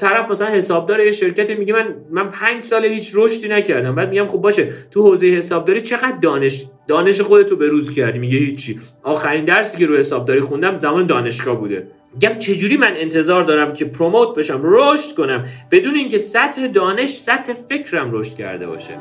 طرف 0.00 0.30
مثلا 0.30 0.48
حسابدار 0.48 1.00
یه 1.00 1.10
شرکتی 1.10 1.54
میگه 1.54 1.74
من 1.74 1.94
من 2.10 2.28
پنج 2.28 2.62
سال 2.62 2.84
هیچ 2.84 3.10
رشدی 3.14 3.48
نکردم. 3.48 3.94
بعد 3.94 4.08
میگم 4.08 4.26
خب 4.26 4.38
باشه 4.38 4.72
تو 4.90 5.02
حوزه 5.02 5.26
حسابداری 5.26 5.80
چقدر 5.80 6.16
دانش 6.22 6.66
دانش 6.88 7.20
خودتو 7.20 7.56
به 7.56 7.68
روز 7.68 7.90
کردی؟ 7.90 8.18
میگه 8.18 8.38
هیچی. 8.38 8.80
آخرین 9.02 9.44
درسی 9.44 9.78
که 9.78 9.86
رو 9.86 9.96
حسابداری 9.96 10.40
خوندم 10.40 10.80
زمان 10.80 11.06
دانشگاه 11.06 11.60
بوده. 11.60 11.86
گپ 12.20 12.38
چجوری 12.38 12.76
من 12.76 12.92
انتظار 12.96 13.42
دارم 13.42 13.72
که 13.72 13.84
promote 13.84 14.36
بشم 14.36 14.60
رشد 14.62 15.14
کنم 15.14 15.44
بدون 15.70 15.94
اینکه 15.94 16.18
سطح 16.18 16.66
دانش 16.66 17.10
سطح 17.10 17.52
فکرم 17.52 18.12
رشد 18.12 18.34
کرده 18.34 18.66
باشه. 18.66 18.94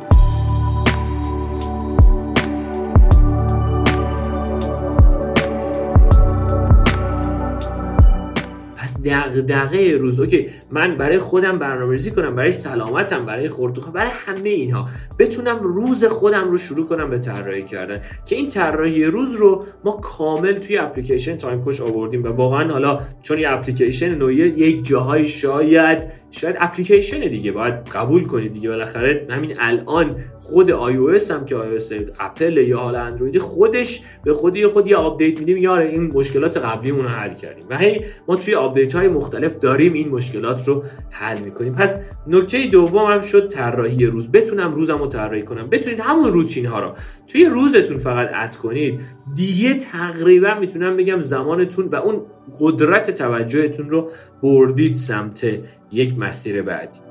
دغدغه 9.09 9.97
روز. 9.97 10.19
اوکی 10.19 10.45
من 10.71 10.97
برای 10.97 11.19
خودم 11.19 11.59
برنامه‌ریزی 11.59 12.11
کنم 12.11 12.35
برای 12.35 12.51
سلامتم 12.51 13.25
برای 13.25 13.49
خورد 13.49 13.93
برای 13.93 14.11
همه 14.25 14.49
اینها. 14.49 14.85
بتونم 15.19 15.59
روز 15.59 16.05
خودم 16.05 16.51
رو 16.51 16.57
شروع 16.57 16.85
کنم 16.85 17.09
به 17.09 17.19
طراحی 17.19 17.63
کردن. 17.63 18.01
که 18.25 18.35
این 18.35 18.47
طراحی 18.47 19.03
روز 19.03 19.35
رو 19.35 19.63
ما 19.83 19.91
کامل 19.91 20.53
توی 20.53 20.77
اپلیکیشن 20.77 21.37
Time 21.37 21.61
Coach 21.61 21.81
آوردیم 21.81 22.23
و 22.23 22.27
واقعا 22.27 22.71
حالا 22.71 22.99
چون 23.23 23.39
یه 23.39 23.51
اپلیکیشن 23.51 24.15
نوعی 24.15 24.35
یک 24.35 24.85
جاهای 24.85 25.27
شاید 25.27 26.03
شاید 26.31 26.55
اپلیکیشن 26.59 27.19
دیگه 27.19 27.51
باید 27.51 27.73
قبول 27.73 28.25
کنید 28.25 28.53
دیگه. 28.53 28.69
بالاخره 28.69 29.27
همین 29.29 29.55
الان 29.59 30.15
خود 30.49 30.71
iOS 30.71 31.31
هم 31.31 31.45
که 31.45 31.55
iOS 31.55 31.93
اپل 32.19 32.57
یا 32.57 32.77
حالا 32.77 32.99
اندروید 32.99 33.37
خودش 33.37 34.01
به 34.23 34.33
خودی 34.33 34.67
خود 34.67 34.87
یه 34.87 34.95
update 34.95 35.39
میدیم 35.39 35.57
یا 35.57 35.77
این 35.77 36.11
مشکلات 36.13 36.57
قبلیمون 36.57 37.03
رو 37.03 37.09
حل 37.09 37.33
کردیم. 37.33 37.63
و 37.69 37.77
هی 37.77 38.05
ما 38.27 38.35
توی 38.35 38.55
update 38.55 38.95
های 38.95 39.07
مختلف 39.07 39.59
داریم 39.59 39.93
این 39.93 40.09
مشکلات 40.09 40.67
رو 40.67 40.83
حل 41.09 41.39
می‌کنیم. 41.39 41.73
پس 41.73 41.99
نکته 42.27 42.67
دوم 42.67 43.11
هم 43.11 43.21
شد 43.21 43.47
طراحی 43.47 44.05
روز. 44.05 44.31
بتونم 44.31 44.75
روزم 44.75 44.97
رو 44.97 45.07
طراحی 45.07 45.43
کنم. 45.43 45.69
بتونید 45.69 45.99
همون 45.99 46.33
روتین 46.33 46.65
ها 46.65 46.79
رو 46.79 46.93
توی 47.27 47.45
روزتون 47.45 47.97
فقط 47.97 48.29
add 48.33 48.55
کنید. 48.55 49.01
دیگه 49.35 49.73
تقریبا 49.73 50.53
می‌تونم 50.59 50.97
بگم 50.97 51.21
زمانتون 51.21 51.85
و 51.85 51.95
اون 51.95 52.21
قدرت 52.59 53.11
توجهتون 53.11 53.89
رو 53.89 54.09
بردید 54.43 54.95
سمت 54.95 55.47
یک 55.91 56.19
مسیر 56.19 56.61
بعدی. 56.61 57.06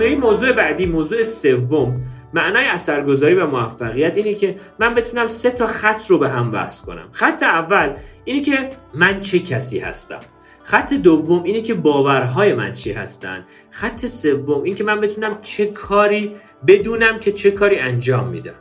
این 0.00 0.20
موضوع 0.20 0.52
بعدی 0.52 0.86
موضوع 0.86 1.22
سوم. 1.22 2.00
معنای 2.34 2.64
اثرگذاری 2.64 3.34
و 3.34 3.46
موفقیت 3.46 4.16
اینه 4.16 4.34
که 4.34 4.56
من 4.78 4.94
بتونم 4.94 5.26
سه 5.26 5.50
تا 5.50 5.66
خط 5.66 6.06
رو 6.06 6.18
به 6.18 6.28
هم 6.28 6.52
وصل 6.52 6.86
کنم. 6.86 7.08
خط 7.12 7.42
اول 7.42 7.92
اینه 8.24 8.40
که 8.40 8.70
من 8.94 9.20
چه 9.20 9.38
کسی 9.38 9.78
هستم؟ 9.78 10.20
خط 10.62 10.92
دوم 10.92 11.42
اینه 11.42 11.62
که 11.62 11.74
باورهای 11.74 12.54
من 12.54 12.72
چی 12.72 12.92
هستن؟ 12.92 13.44
خط 13.70 14.06
سوم 14.06 14.62
این 14.62 14.74
که 14.74 14.84
من 14.84 15.00
بتونم 15.00 15.38
چه 15.42 15.66
کاری 15.66 16.36
بدونم 16.66 17.18
که 17.18 17.32
چه 17.32 17.50
کاری 17.50 17.78
انجام 17.78 18.28
میدم. 18.28 18.54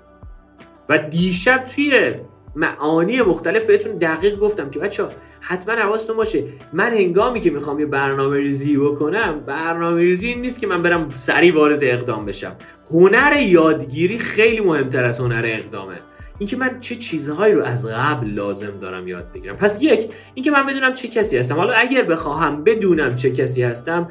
و 0.90 0.98
دیشب 0.98 1.66
توی 1.66 2.14
معانی 2.56 3.22
مختلف 3.22 3.66
بهتون 3.66 3.98
دقیق 3.98 4.40
گفتم 4.40 4.70
که 4.70 4.80
بچه 4.80 5.08
حتما 5.40 5.76
حواستون 5.76 6.18
باشه. 6.18 6.44
من 6.74 6.94
هنگامی 6.94 7.40
که 7.40 7.50
می‌خوام 7.50 7.80
یه 7.80 7.86
برنامه 7.86 8.38
ریزی 8.38 8.78
بکنم 8.78 9.40
برنامه 9.40 10.02
ریزی 10.02 10.28
این 10.28 10.42
نیست 10.42 10.60
که 10.60 10.68
من 10.68 10.82
برم 10.82 11.10
سریع 11.10 11.56
وارد 11.56 11.84
اقدام 11.84 12.26
بشم. 12.26 12.56
هنر 12.92 13.42
یادگیری 13.42 14.20
خیلی 14.20 14.62
مهمتر 14.62 15.04
از 15.04 15.20
هنر 15.20 15.44
اقدامه. 15.46 15.96
اینکه 16.40 16.58
من 16.58 16.80
چه 16.80 16.96
چیزهایی 16.96 17.54
رو 17.54 17.64
از 17.64 17.88
قبل 17.88 18.28
لازم 18.28 18.80
دارم 18.82 19.08
یاد 19.08 19.32
بگیرم. 19.32 19.56
پس 19.56 19.82
یک 19.82 20.14
اینکه 20.34 20.52
من 20.52 20.66
بدونم 20.66 20.94
چه 20.94 21.08
کسی 21.08 21.38
هستم. 21.38 21.56
حالا 21.56 21.74
اگر 21.74 22.04
بخواهم 22.04 22.64
بدونم 22.64 23.16
چه 23.16 23.32
کسی 23.32 23.64
هستم 23.64 24.08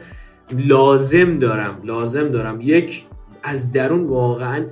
لازم 0.66 1.38
دارم 1.38 1.80
لازم 1.84 2.28
دارم 2.28 2.60
یک 2.60 3.04
از 3.42 3.72
درون 3.72 4.04
واقعا 4.04 4.66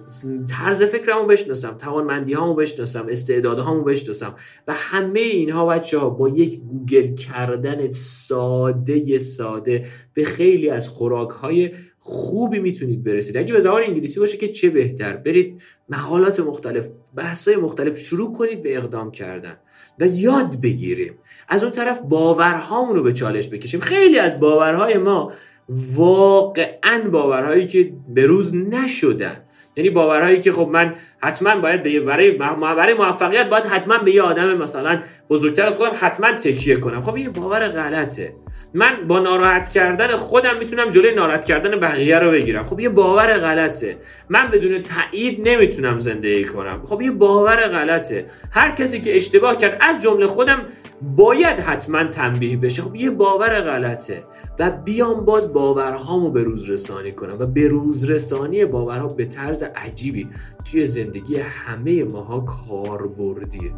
طرز 0.50 0.82
فکرمو 0.82 1.26
بشناسم 1.26 1.76
توانمندی 1.76 2.32
هامو 2.32 2.54
بشناسم 2.54 3.06
استعدادهامو 3.08 3.84
بشناسم 3.84 4.34
و 4.68 4.72
همه 4.76 5.20
اینها 5.20 5.66
بچه 5.66 5.98
ها 5.98 6.10
با 6.10 6.28
یک 6.28 6.60
گوگل 6.60 7.14
کردن 7.14 7.90
ساده 7.90 9.18
ساده 9.18 9.86
به 10.14 10.24
خیلی 10.24 10.70
از 10.70 10.88
خوراک 10.88 11.30
های 11.30 11.70
خوبی 11.98 12.58
می‌تونید 12.58 13.04
برسید. 13.04 13.36
اگه 13.36 13.52
به 13.52 13.60
زبان 13.60 13.82
انگلیسی 13.82 14.20
باشه 14.20 14.36
که 14.36 14.48
چه 14.48 14.70
بهتر؟ 14.70 15.16
برید 15.16 15.62
مقالات 15.88 16.40
مختلف 16.40 16.88
بحث 17.14 17.48
مختلف 17.48 17.98
شروع 17.98 18.32
کنید 18.32 18.62
به 18.62 18.76
اقدام 18.76 19.10
کردن 19.10 19.56
و 20.00 20.06
یاد 20.06 20.60
بگیریم. 20.60 21.14
از 21.48 21.62
اون 21.62 21.72
طرف 21.72 22.00
باورهامون 22.00 22.96
رو 22.96 23.02
به 23.02 23.12
چالش 23.12 23.48
بکشیم. 23.48 23.80
خیلی 23.80 24.18
از 24.18 24.40
باورهای 24.40 24.98
ما 24.98 25.32
واقعا 25.68 27.08
باورهایی 27.12 27.66
که 27.66 27.92
به 28.08 28.26
روز 28.26 28.54
نشدن. 28.54 29.36
یعنی 29.76 29.90
باورهایی 29.90 30.40
که 30.40 30.52
خب 30.52 30.68
من 30.72 30.94
حتما 31.20 31.56
باید 31.56 31.82
به 31.82 32.00
برای 32.00 32.30
برای 32.30 32.94
موفقیت 32.94 33.48
باید 33.50 33.64
حتما 33.64 33.98
به 33.98 34.14
یه 34.14 34.22
آدم 34.22 34.56
مثلا 34.56 35.02
بزرگتر 35.30 35.66
از 35.66 35.76
خودم 35.76 35.92
حتما 36.00 36.32
تکیه 36.32 36.76
کنم. 36.76 37.02
خب 37.02 37.16
یه 37.16 37.30
باور 37.30 37.68
غلطه. 37.68 38.34
من 38.74 39.08
با 39.08 39.18
ناراحت 39.18 39.68
کردن 39.68 40.16
خودم 40.16 40.58
می‌تونم 40.58 40.90
جلوی 40.90 41.14
ناراحت 41.14 41.44
کردن 41.44 41.80
بقیه 41.80 42.18
رو 42.18 42.30
بگیرم. 42.30 42.66
خب 42.66 42.80
یه 42.80 42.88
باور 42.88 43.32
غلطه. 43.32 43.96
من 44.28 44.50
بدون 44.50 44.78
تایید 44.78 45.48
نمی‌تونم 45.48 45.98
زندگی 45.98 46.44
کنم. 46.44 46.82
خب 46.86 47.02
یه 47.02 47.10
باور 47.10 47.68
غلطه. 47.68 48.26
هر 48.50 48.70
کسی 48.70 49.00
که 49.00 49.16
اشتباه 49.16 49.56
کرد 49.56 49.78
از 49.80 50.02
جمله 50.02 50.26
خودم 50.26 50.62
باید 51.02 51.58
حتما 51.58 52.04
تنبیه 52.04 52.56
بشه. 52.56 52.82
خب 52.82 52.94
یه 52.94 53.10
باور 53.10 53.60
غلطه. 53.60 54.24
و 54.58 54.70
بیام 54.70 55.24
باز 55.24 55.52
باورهامو 55.52 56.30
به 56.30 56.42
روز 56.42 56.70
رسانی 56.70 57.12
کنم. 57.12 57.36
و 57.38 57.46
به 57.46 57.68
روز 57.68 58.10
رسانی 58.10 58.64
باورها 58.64 59.06
به 59.06 59.24
طرز 59.24 59.62
عجیبی 59.62 60.28
توی 60.70 60.84
زندگی 60.84 61.07
همه 61.42 62.04
ماها 62.04 62.40
کاربردیه. 62.40 63.72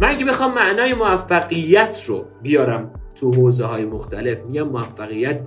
من 0.00 0.08
اگه 0.08 0.24
بخوام 0.24 0.54
معنای 0.54 0.94
موفقیت 0.94 2.04
رو 2.08 2.24
بیارم 2.42 2.90
تو 3.14 3.32
حوزه 3.32 3.64
های 3.64 3.84
مختلف 3.84 4.42
میگم 4.44 4.68
موفقیت 4.68 5.40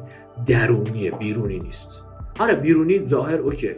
درونیه 0.46 1.12
بیرونی 1.12 1.60
نیست. 1.60 2.04
آره 2.40 2.54
بیرونی 2.54 3.06
ظاهر 3.06 3.38
اوکی. 3.38 3.76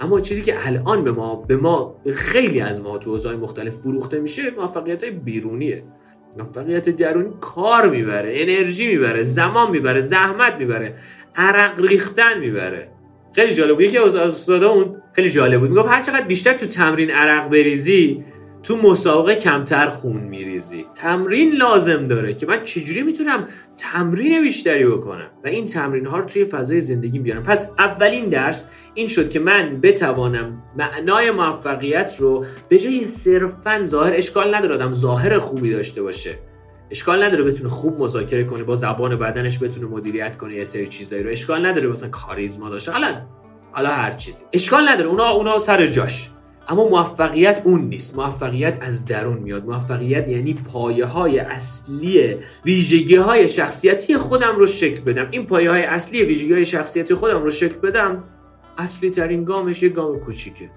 اما 0.00 0.20
چیزی 0.20 0.42
که 0.42 0.66
الان 0.66 1.04
به 1.04 1.12
ما 1.12 1.36
به 1.36 1.56
ما 1.56 1.96
خیلی 2.12 2.60
از 2.60 2.80
ما 2.80 2.98
تو 2.98 3.10
حوزه 3.10 3.36
مختلف 3.36 3.74
فروخته 3.74 4.20
میشه 4.20 4.50
موفقیت 4.50 5.04
بیرونیه. 5.04 5.84
موفقیت 6.38 6.88
درونی 6.88 7.30
کار 7.40 7.90
می‌بره 7.90 8.32
انرژی 8.34 8.88
می‌بره 8.88 9.22
زمان 9.22 9.70
می‌بره 9.70 10.00
زحمت 10.00 10.54
می‌بره 10.54 10.94
عرق 11.36 11.80
ریختن 11.80 12.38
می‌بره. 12.38 12.88
خیلی 13.34 13.54
جالب 13.54 13.74
بود. 13.74 13.84
یکی 13.84 13.98
از 13.98 14.16
استادامون 14.16 15.02
خیلی 15.12 15.30
جالب 15.30 15.60
بود. 15.60 15.70
می‌گفت 15.70 15.88
هر 15.88 16.00
چقدر 16.00 16.26
بیشتر 16.26 16.54
تو 16.54 16.66
تمرین 16.66 17.10
عرق 17.10 17.48
بریزی 17.48 18.24
تو 18.62 18.76
مسابقه 18.76 19.34
کمتر 19.34 19.86
خون 19.88 20.20
میریزی. 20.20 20.86
تمرین 20.94 21.52
لازم 21.52 22.04
داره 22.04 22.34
که 22.34 22.46
من 22.46 22.64
چجوری 22.64 23.02
می‌تونم 23.02 23.46
تمرین 23.78 24.42
بیشتری 24.42 24.86
بکنم 24.86 25.30
و 25.44 25.48
این 25.48 25.64
تمرین 25.64 26.06
ها 26.06 26.18
رو 26.18 26.24
توی 26.24 26.44
فضای 26.44 26.80
زندگی 26.80 27.18
بیارم. 27.18 27.42
پس 27.42 27.70
اولین 27.78 28.28
درس 28.28 28.70
این 28.94 29.08
شد 29.08 29.30
که 29.30 29.40
من 29.40 29.80
بتوانم 29.80 30.62
معنای 30.76 31.30
موفقیت 31.30 32.16
رو 32.18 32.44
به 32.68 32.78
جای 32.78 33.04
صرفا 33.04 33.84
ظاهر 33.84 34.14
اشکال 34.14 34.54
نداره 34.54 34.74
آدم 34.74 34.92
ظاهر 34.92 35.38
خوبی 35.38 35.70
داشته 35.70 36.02
باشه. 36.02 36.34
اشکال 36.90 37.22
نداره 37.22 37.44
بتونه 37.44 37.70
خوب 37.70 38.00
مذاکره 38.02 38.44
کنه 38.44 38.62
با 38.62 38.74
زبان 38.74 39.16
بدنش 39.16 39.62
بتونه 39.62 39.86
مدیریت 39.86 40.36
کنه 40.36 40.54
یه 40.54 40.64
سری 40.64 40.86
چیزایی 40.86 41.22
رو. 41.22 41.30
اشکال 41.30 41.66
نداره 41.66 41.88
مثلا 41.88 42.08
کاریزما 42.08 42.68
داشته. 42.68 42.92
حالا 42.92 43.20
حالا 43.72 43.88
هر 43.90 44.12
چیزی. 44.12 44.44
اشکال 44.52 44.88
نداره. 44.88 45.08
اونا 45.08 45.28
اونا 45.28 45.58
سر 45.58 45.86
جاش. 45.86 46.30
اما 46.68 46.88
موفقیت 46.88 47.62
اون 47.64 47.80
نیست. 47.80 48.14
موفقیت 48.14 48.78
از 48.80 49.04
درون 49.04 49.38
میاد. 49.38 49.64
موفقیت 49.64 50.28
یعنی 50.28 50.54
پایه 50.54 51.04
های 51.04 51.38
اصلی 51.38 52.36
ویژگی 52.64 53.16
های 53.16 53.48
شخصیتی 53.48 54.16
خودم 54.16 54.56
رو 54.56 54.66
شکل 54.66 55.00
بدم. 55.00 55.28
این 55.30 55.46
پایه 55.46 55.70
های 55.70 55.82
اصلی 55.82 56.22
ویژگی 56.24 56.52
های 56.52 56.64
شخصیتی 56.64 57.14
خودم 57.14 57.42
رو 57.42 57.50
شکل 57.50 57.76
بدم. 57.76 58.24
اصلی 58.78 59.10
ترین 59.10 59.44
گامش 59.44 59.82
یه 59.82 59.88
گام 59.88 60.20
کوچیکه. 60.20 60.70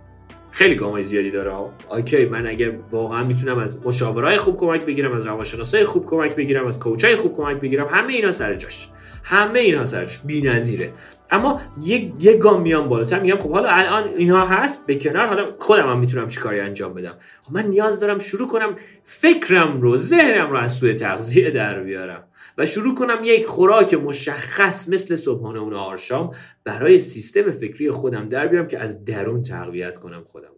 خیلی 0.54 0.76
گامای 0.76 1.04
زیادی 1.04 1.32
داره 1.32 1.54
اوکی 1.92 2.26
من 2.26 2.48
اگر 2.48 2.72
واقعا 2.92 3.24
می‌تونم 3.24 3.58
از 3.58 3.86
مشاورای 3.86 4.38
خوب 4.38 4.58
کمک 4.58 4.86
بگیرم 4.86 5.14
از 5.14 5.26
روانشناسای 5.26 5.86
خوب 5.86 6.06
کمک 6.06 6.36
بگیرم 6.36 6.68
از 6.68 6.80
کوچای 6.80 7.16
خوب 7.16 7.38
کمک 7.38 7.58
بگیرم 7.58 7.88
همه 7.92 8.14
اینا 8.14 8.32
سر 8.32 8.56
جاش. 8.56 8.90
همه 9.24 9.60
اینها 9.60 9.86
سرش 9.86 10.20
بی‌نظیره. 10.20 10.94
اما 11.32 11.62
یه 11.82 12.14
یه 12.20 12.38
گام 12.38 12.62
میام 12.62 12.90
بالاتر 12.90 13.20
میگم 13.20 13.38
خب 13.38 13.52
حالا 13.52 13.70
الان 13.70 14.14
اینها 14.18 14.46
هست 14.46 14.86
به 14.86 14.96
کنار. 14.96 15.28
حالا 15.28 15.56
خودم 15.60 15.90
هم 15.90 16.00
می‌تونم 16.00 16.28
چیکاری 16.28 16.60
انجام 16.60 16.94
بدم. 16.94 17.14
خب 17.42 17.54
من 17.54 17.68
نیاز 17.68 18.00
دارم 18.00 18.20
شروع 18.20 18.48
کنم 18.48 18.76
فکرم 19.04 19.82
رو 19.82 19.96
ذهنم 19.96 20.52
رو 20.52 20.58
از 20.58 20.74
سوی 20.74 20.94
تغذیه 20.94 21.50
در 21.50 21.84
بیارم. 21.84 22.24
و 22.58 22.66
شروع 22.66 22.96
کنم 22.96 23.18
یک 23.24 23.46
خوراک 23.46 23.94
مشخص 23.94 24.90
مثل 24.90 25.16
صبحانه 25.16 25.60
و 25.60 25.70
نهار 25.70 25.98
شام 25.98 26.32
برای 26.64 27.00
سیستم 27.00 27.52
فکری 27.52 27.92
خودم 27.92 28.30
در 28.30 28.48
بیارم 28.48 28.68
که 28.68 28.80
از 28.80 29.06
درون 29.06 29.44
تقویت 29.44 29.98
کنم 29.98 30.24
خودم. 30.28 30.53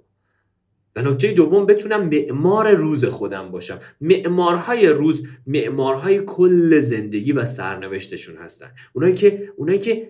و 0.96 1.02
نکته 1.02 1.32
دوم 1.32 1.66
بتونم 1.66 2.10
معمار 2.10 2.72
روز 2.72 3.06
خودم 3.06 3.52
باشم. 3.52 3.80
معمارهای 4.02 4.88
روز 4.88 5.28
معمارهای 5.48 6.22
کل 6.26 6.80
زندگی 6.80 7.32
و 7.32 7.46
سرنوشتشون 7.46 8.38
هستن. 8.38 8.72
اونایی 8.94 9.14
که 9.14 9.50
اونایی 9.56 9.80
که 9.80 10.10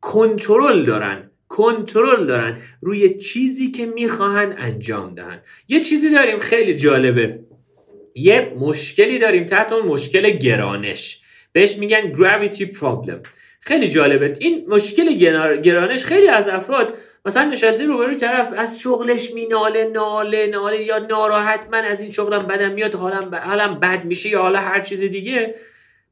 کنترل 0.00 0.84
دارن 0.84 1.30
کنترل 1.48 2.26
دارن 2.26 2.58
روی 2.80 3.14
چیزی 3.14 3.70
که 3.70 3.86
می‌خواهن 3.86 4.54
انجام 4.58 5.14
دهن. 5.14 5.40
یه 5.68 5.80
چیزی 5.80 6.10
داریم 6.10 6.38
خیلی 6.38 6.74
جالبه. 6.74 7.40
یه 8.14 8.52
مشکلی 8.58 9.18
داریم 9.18 9.44
تحت 9.44 9.72
اون 9.72 9.86
مشکل 9.86 10.30
گرانش. 10.30 11.22
بهش 11.52 11.78
میگن 11.78 12.14
gravity 12.14 12.64
problem. 12.64 13.28
خیلی 13.60 13.88
جالبه. 13.88 14.32
این 14.38 14.64
مشکل 14.68 15.14
گرانش 15.62 16.04
خیلی 16.04 16.28
از 16.28 16.48
افراد 16.48 16.94
مثلا 17.28 17.44
نشسته 17.44 17.84
روبروی 17.84 18.14
طرف 18.14 18.52
از 18.56 18.80
شغلش 18.80 19.34
میناله 19.34 19.84
ناله 19.84 20.46
ناله 20.46 20.82
یا 20.82 20.98
ناراحت 20.98 21.68
من 21.72 21.84
از 21.84 22.00
این 22.00 22.10
شغلم 22.10 22.38
بدم 22.38 22.72
میاد 22.72 22.94
حالم, 22.94 23.34
حالم 23.34 23.80
بد 23.80 24.04
میشه 24.04 24.28
یا 24.28 24.42
حالا 24.42 24.60
هر 24.60 24.80
چیز 24.80 25.00
دیگه. 25.00 25.54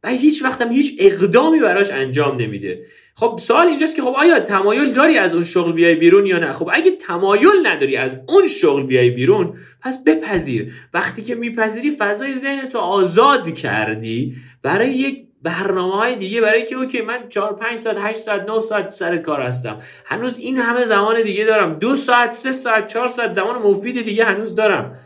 و 0.02 0.08
هیچ 0.08 0.42
وقتم 0.42 0.72
هیچ 0.72 0.96
اقدامی 0.98 1.60
براش 1.60 1.90
انجام 1.90 2.40
نمیده. 2.40 2.86
خب 3.14 3.38
سوال 3.42 3.66
اینجاست 3.66 3.96
که 3.96 4.02
خب 4.02 4.14
آیا 4.16 4.40
تمایل 4.40 4.92
داری 4.92 5.18
از 5.18 5.34
اون 5.34 5.44
شغل 5.44 5.72
بیای 5.72 5.94
بیرون 5.94 6.26
یا 6.26 6.38
نه؟ 6.38 6.52
خب 6.52 6.70
اگه 6.72 6.90
تمایل 6.90 7.66
نداری 7.66 7.96
از 7.96 8.18
اون 8.28 8.46
شغل 8.46 8.82
بیای 8.82 9.10
بیرون 9.10 9.58
پس 9.82 10.04
بپذیر. 10.04 10.72
وقتی 10.94 11.22
که 11.22 11.34
میپذیری 11.34 11.90
فضای 11.90 12.36
ذهن 12.36 12.68
تو 12.68 12.78
آزاد 12.78 13.54
کردی. 13.54 14.34
برای 14.62 14.90
یک 14.90 15.25
برنامه 15.42 15.96
های 15.96 16.16
دیگه 16.16 16.40
برای 16.40 16.64
که 16.64 16.76
اوکی 16.76 17.00
من 17.00 17.28
4 17.28 17.52
5 17.52 17.78
ساعت 17.78 17.96
8 18.00 18.18
ساعت 18.18 18.50
9 18.50 18.60
ساعت 18.60 18.90
سر 18.90 19.16
کار 19.16 19.40
هستم. 19.40 19.78
هنوز 20.04 20.38
این 20.38 20.58
همه 20.58 20.84
زمان 20.84 21.22
دیگه 21.22 21.44
دارم. 21.44 21.74
دو 21.74 21.94
ساعت 21.94 22.32
سه 22.32 22.52
ساعت 22.52 22.86
4 22.86 23.06
ساعت 23.06 23.32
زمان 23.32 23.62
مفید 23.62 24.02
دیگه 24.02 24.24
هنوز 24.24 24.54
دارم. 24.54 24.98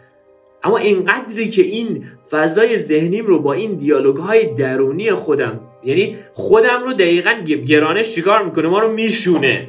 اما 0.62 0.78
اینقدری 0.78 1.48
که 1.48 1.62
این 1.62 2.04
فضای 2.30 2.76
ذهنیم 2.76 3.26
رو 3.26 3.42
با 3.42 3.52
این 3.52 3.74
دیالوگ 3.74 4.16
های 4.16 4.54
درونی 4.54 5.10
خودم 5.10 5.60
یعنی 5.84 6.16
خودم 6.32 6.82
رو 6.82 6.92
دقیقا 6.92 7.32
گرانش 7.66 8.14
چیکار 8.14 8.44
می‌کنه؟ 8.44 8.68
ما 8.68 8.78
رو 8.78 8.92
میشونه. 8.92 9.68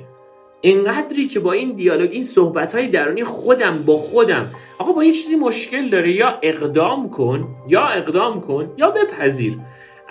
اینقدری 0.61 1.27
که 1.27 1.39
با 1.39 1.51
این 1.51 1.71
دیالوگ 1.71 2.09
این 2.11 2.23
صحبت 2.23 2.75
های 2.75 2.87
درونی 2.87 3.23
خودم 3.23 3.83
با 3.83 3.97
خودم. 3.97 4.51
آقا 4.77 4.91
با 4.91 5.03
یه 5.03 5.11
چیزی 5.11 5.35
مشکل 5.35 5.89
داره 5.89 6.11
یا 6.11 6.39
اقدام 6.41 7.09
کن 7.09 7.47
یا 7.67 7.85
اقدام 7.87 8.41
کن 8.41 8.73
یا 8.77 8.91
بپذیر. 8.91 9.57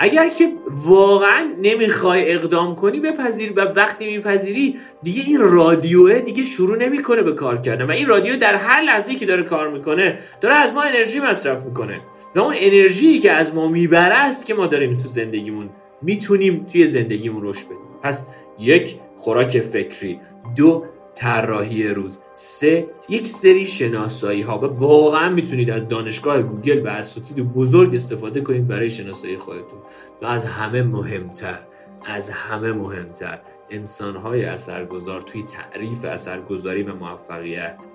اگر 0.03 0.29
که 0.29 0.53
واقعا 0.69 1.55
نمی‌خوای 1.63 2.33
اقدام 2.33 2.75
کنی 2.75 3.01
بپذیر 3.01 3.53
و 3.57 3.61
وقتی 3.61 4.07
میپذیری 4.07 4.77
دیگه 5.03 5.23
این 5.27 5.41
رادیوه 5.41 6.21
دیگه 6.21 6.43
شروع 6.43 6.77
نمی‌کنه 6.77 7.23
به 7.23 7.33
کار 7.33 7.61
کردن 7.61 7.87
و 7.87 7.91
این 7.91 8.09
رادیو 8.09 8.37
در 8.37 8.55
هر 8.55 8.83
لحظه 8.83 9.15
که 9.15 9.27
داره 9.27 9.43
کار 9.43 9.71
می‌کنه 9.71 10.19
داره 10.41 10.55
از 10.55 10.75
ما 10.75 10.83
انرژی 10.83 11.21
مصرف 11.21 11.65
می‌کنه 11.65 12.01
و 12.37 12.41
اون 12.41 12.55
انرژی 12.59 13.19
که 13.19 13.33
از 13.33 13.55
ما 13.55 13.69
می‌بره 13.69 14.15
است 14.15 14.47
که 14.47 14.55
ما 14.55 14.67
داریم 14.67 14.91
تو 14.91 15.09
زندگیمون 15.09 15.71
می‌تونیم 16.03 16.67
توی 16.73 16.85
زندگیمون 16.85 17.49
رشد 17.49 17.67
بدیم. 17.67 17.79
پس 18.03 18.27
یک 18.59 18.97
خوراک 19.19 19.61
فکری. 19.61 20.21
دو 20.57 20.85
طراحی 21.21 21.89
روز. 21.89 22.19
سه 22.33 22.89
یک 23.09 23.27
سری 23.27 23.67
شناسایی 23.67 24.43
ها 24.43 24.59
و 24.59 24.65
واقعا 24.65 25.29
می‌تونید 25.29 25.71
از 25.71 25.89
دانشگاه 25.89 26.43
گوگل 26.43 26.87
و 26.87 26.89
اساتید 26.89 27.53
بزرگ 27.53 27.95
استفاده 27.95 28.41
کنید 28.41 28.69
برای 28.69 28.91
شناسایی 28.91 29.37
خودتون. 29.37 29.79
و 30.23 30.27
از 30.27 30.45
همه 30.45 30.83
مهمتر 30.83 31.61
از 32.05 32.31
همه 32.31 32.73
مهمتر 32.73 33.41
انسان 33.71 34.17
های 34.17 34.45
اثرگذار 34.45 35.23
توی 35.23 35.43
تعریف 35.43 36.05
اثرگذاری 36.05 36.83
و 36.83 36.95
موفقیت 36.95 37.87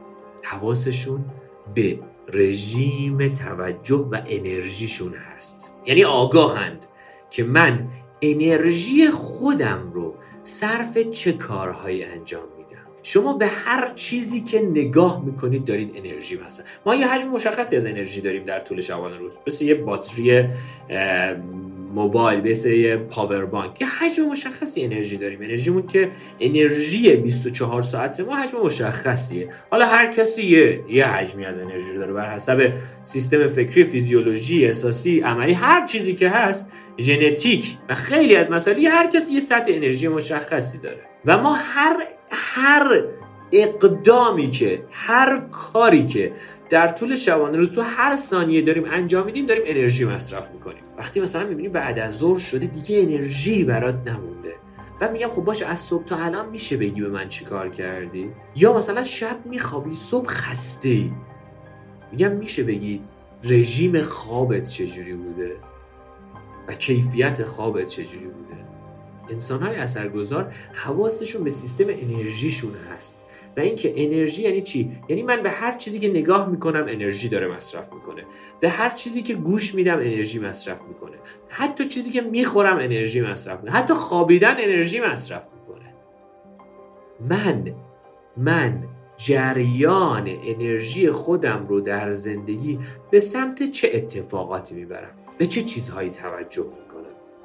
حواسشون 0.43 1.25
به 1.75 1.99
رژیم 2.33 3.27
توجه 3.27 4.09
و 4.11 4.21
انرژیشون 4.27 5.13
هست. 5.13 5.75
یعنی 5.85 6.03
آگاهند 6.03 6.85
که 7.29 7.43
من 7.43 7.87
انرژی 8.21 9.09
خودم 9.09 9.91
رو 9.93 10.15
صرف 10.41 10.97
چه 10.97 11.31
کارهایی 11.33 12.03
انجام 12.03 12.54
شما 13.05 13.33
به 13.33 13.47
هر 13.47 13.91
چیزی 13.95 14.41
که 14.41 14.61
نگاه 14.61 15.25
می‌کنید 15.25 15.65
دارید 15.65 15.91
انرژی 15.95 16.37
مثلا 16.45 16.65
ما 16.85 16.95
یه 16.95 17.07
حجم 17.07 17.27
مشخصی 17.27 17.75
از 17.75 17.85
انرژی 17.85 18.21
داریم 18.21 18.43
در 18.43 18.59
طول 18.59 18.81
شبانه 18.81 19.17
روز. 19.17 19.33
مثل 19.47 19.65
یه 19.65 19.75
باتری 19.75 20.43
موبایل 21.93 22.51
مثل 22.51 22.69
یه 22.69 22.97
پاور 22.97 23.45
بانک. 23.45 23.81
یه 23.81 23.87
حجم 23.87 24.23
مشخصی 24.23 24.83
انرژی 24.83 25.17
داریم. 25.17 25.41
انرژیمون 25.41 25.87
که 25.87 26.11
انرژی 26.39 27.15
24 27.15 27.81
ساعت 27.81 28.19
ما 28.19 28.35
حجم 28.35 28.61
مشخصیه. 28.61 29.49
حالا 29.71 29.85
هر 29.85 30.11
کسی 30.11 30.43
یه, 30.43 30.83
یه 30.89 31.05
حجمی 31.05 31.45
از 31.45 31.59
انرژی 31.59 31.93
داره 31.97 32.13
بر 32.13 32.35
حسب 32.35 32.73
سیستم 33.01 33.47
فکری 33.47 33.83
فیزیولوژی 33.83 34.65
احساسی 34.65 35.19
عملی 35.19 35.53
هر 35.53 35.85
چیزی 35.85 36.15
که 36.15 36.29
هست 36.29 36.69
ژنتیک 36.97 37.77
و 37.89 37.93
خیلی 37.93 38.35
از 38.35 38.51
مسائل 38.51 38.85
هر 38.85 39.07
کسی 39.07 39.33
یه 39.33 39.39
سطح 39.39 39.71
انرژی 39.71 40.07
مشخصی 40.07 40.77
داره. 40.77 40.99
و 41.25 41.37
ما 41.37 41.53
هر 41.53 42.14
هر 42.31 43.03
اقدامی 43.51 44.49
که 44.49 44.85
هر 44.91 45.39
کاری 45.51 46.05
که 46.05 46.33
در 46.69 46.87
طول 46.87 47.15
شبانه 47.15 47.57
روز 47.57 47.71
تو 47.71 47.81
هر 47.81 48.15
ثانیه 48.15 48.61
داریم 48.61 48.85
انجام 48.91 49.25
میدیم 49.25 49.45
داریم 49.45 49.63
انرژی 49.65 50.05
مصرف 50.05 50.51
می‌کنیم. 50.51 50.83
وقتی 50.97 51.19
مثلا 51.19 51.47
می‌بینیم 51.47 51.71
بعد 51.71 51.99
از 51.99 52.17
ظهر 52.17 52.39
شده 52.39 52.65
دیگه 52.65 53.01
انرژی 53.01 53.63
برات 53.63 53.95
نمونده. 54.07 54.55
و 55.01 55.11
میگم 55.11 55.29
خب 55.29 55.43
باشه 55.43 55.65
از 55.65 55.79
صبح 55.79 56.05
تا 56.05 56.17
الان 56.17 56.49
میشه 56.49 56.77
بگی 56.77 57.01
به 57.01 57.09
من 57.09 57.27
چیکار 57.27 57.69
کردی؟ 57.69 58.31
یا 58.55 58.73
مثلا 58.73 59.03
شب 59.03 59.45
میخوابی 59.45 59.95
صبح 59.95 60.27
خسته 60.27 60.89
ای 60.89 61.11
میگم 62.11 62.31
میشه 62.31 62.63
بگی 62.63 63.01
رژیم 63.43 64.01
خوابت 64.01 64.69
چجوری 64.69 65.13
بوده؟ 65.13 65.55
و 66.67 66.73
کیفیت 66.73 67.43
خوابت 67.43 67.87
چجوری 67.87 68.25
بوده؟ 68.25 68.44
انسان 69.29 69.63
های 69.63 69.75
اثرگذار 69.75 70.53
حواسشون 70.73 71.43
به 71.43 71.49
سیستم 71.49 71.85
انرژیشون 71.87 72.71
هست. 72.95 73.15
و 73.57 73.59
اینکه 73.59 73.93
انرژی 73.97 74.43
یعنی 74.43 74.61
چی؟ 74.61 74.91
یعنی 75.09 75.23
من 75.23 75.43
به 75.43 75.51
هر 75.51 75.77
چیزی 75.77 75.99
که 75.99 76.09
نگاه 76.09 76.49
می‌کنم 76.49 76.85
انرژی 76.89 77.29
داره 77.29 77.47
مصرف 77.47 77.93
می‌کنه. 77.93 78.23
به 78.59 78.69
هر 78.69 78.89
چیزی 78.89 79.21
که 79.21 79.33
گوش 79.33 79.75
میدم 79.75 79.97
انرژی 79.97 80.39
مصرف 80.39 80.81
می‌کنه. 80.87 81.15
حتی 81.49 81.85
چیزی 81.85 82.11
که 82.11 82.21
می‌خورم 82.21 82.77
انرژی 82.77 83.21
مصرف 83.21 83.57
می‌کنه. 83.57 83.71
حتی 83.71 83.93
خوابیدن 83.93 84.55
انرژی 84.59 84.99
مصرف 84.99 85.47
می‌کنه. 85.59 85.93
من 87.29 87.73
من 88.37 88.83
جریان 89.17 90.29
انرژی 90.45 91.11
خودم 91.11 91.65
رو 91.69 91.81
در 91.81 92.11
زندگی 92.11 92.79
به 93.11 93.19
سمت 93.19 93.63
چه 93.63 93.89
اتفاقاتی 93.93 94.75
می‌برم؟ 94.75 95.11
به 95.37 95.45
چه 95.45 95.61
چیزهایی 95.61 96.09
توجه 96.09 96.63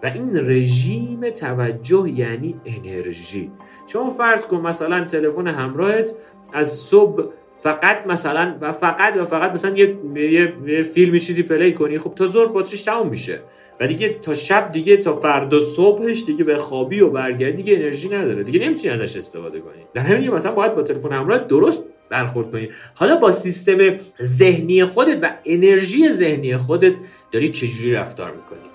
و 0.03 0.07
این 0.07 0.37
رژیم 0.37 1.31
توجه 1.31 2.09
یعنی 2.15 2.55
انرژی. 2.65 3.51
شما 3.87 4.11
فرض 4.11 4.47
کن 4.47 4.61
مثلا 4.61 5.05
تلفن 5.05 5.47
همراهت 5.47 6.11
از 6.53 6.73
صبح 6.73 7.25
فقط 7.61 8.07
مثلا 8.07 8.59
و 8.61 8.73
فقط 8.73 9.17
و 9.17 9.25
فقط 9.25 9.53
مثلا 9.53 9.77
یه, 9.77 9.97
یه،, 10.15 10.55
یه 10.67 10.83
فیلمی 10.83 11.21
چیزی 11.21 11.43
پلی 11.43 11.73
کنی 11.73 11.99
خب 11.99 12.15
تا 12.15 12.27
ظهر 12.27 12.47
باتریش 12.47 12.83
تموم 12.83 13.09
میشه. 13.09 13.41
و 13.81 13.87
دیگه 13.87 14.09
تا 14.09 14.35
شب 14.35 14.69
دیگه 14.69 14.97
تا 14.97 15.17
فردا 15.17 15.59
صبحش 15.59 16.25
دیگه 16.25 16.45
به 16.45 16.57
خوابی 16.57 17.01
و 17.01 17.11
برگردی 17.11 17.57
دیگه 17.57 17.75
انرژی 17.75 18.09
نداره. 18.09 18.43
دیگه 18.43 18.61
نمی‌تونی 18.61 18.89
ازش 18.89 19.17
استفاده 19.17 19.61
کنی. 19.61 19.83
در 19.95 20.03
همین 20.03 20.31
مثلا 20.31 20.53
باید 20.53 20.75
با 20.75 20.83
تلفن 20.83 21.13
همراه 21.13 21.39
درست 21.39 21.85
برخورد 22.09 22.51
کنی. 22.51 22.69
حالا 22.95 23.17
با 23.17 23.31
سیستم 23.31 23.79
ذهنی 24.23 24.85
خودت 24.85 25.19
و 25.23 25.31
انرژی 25.47 26.11
ذهنی 26.11 26.57
خودت 26.57 26.93
داری 27.33 27.49
چجوری 27.49 27.93
رفتار 27.93 28.31
می‌کنی؟ 28.31 28.70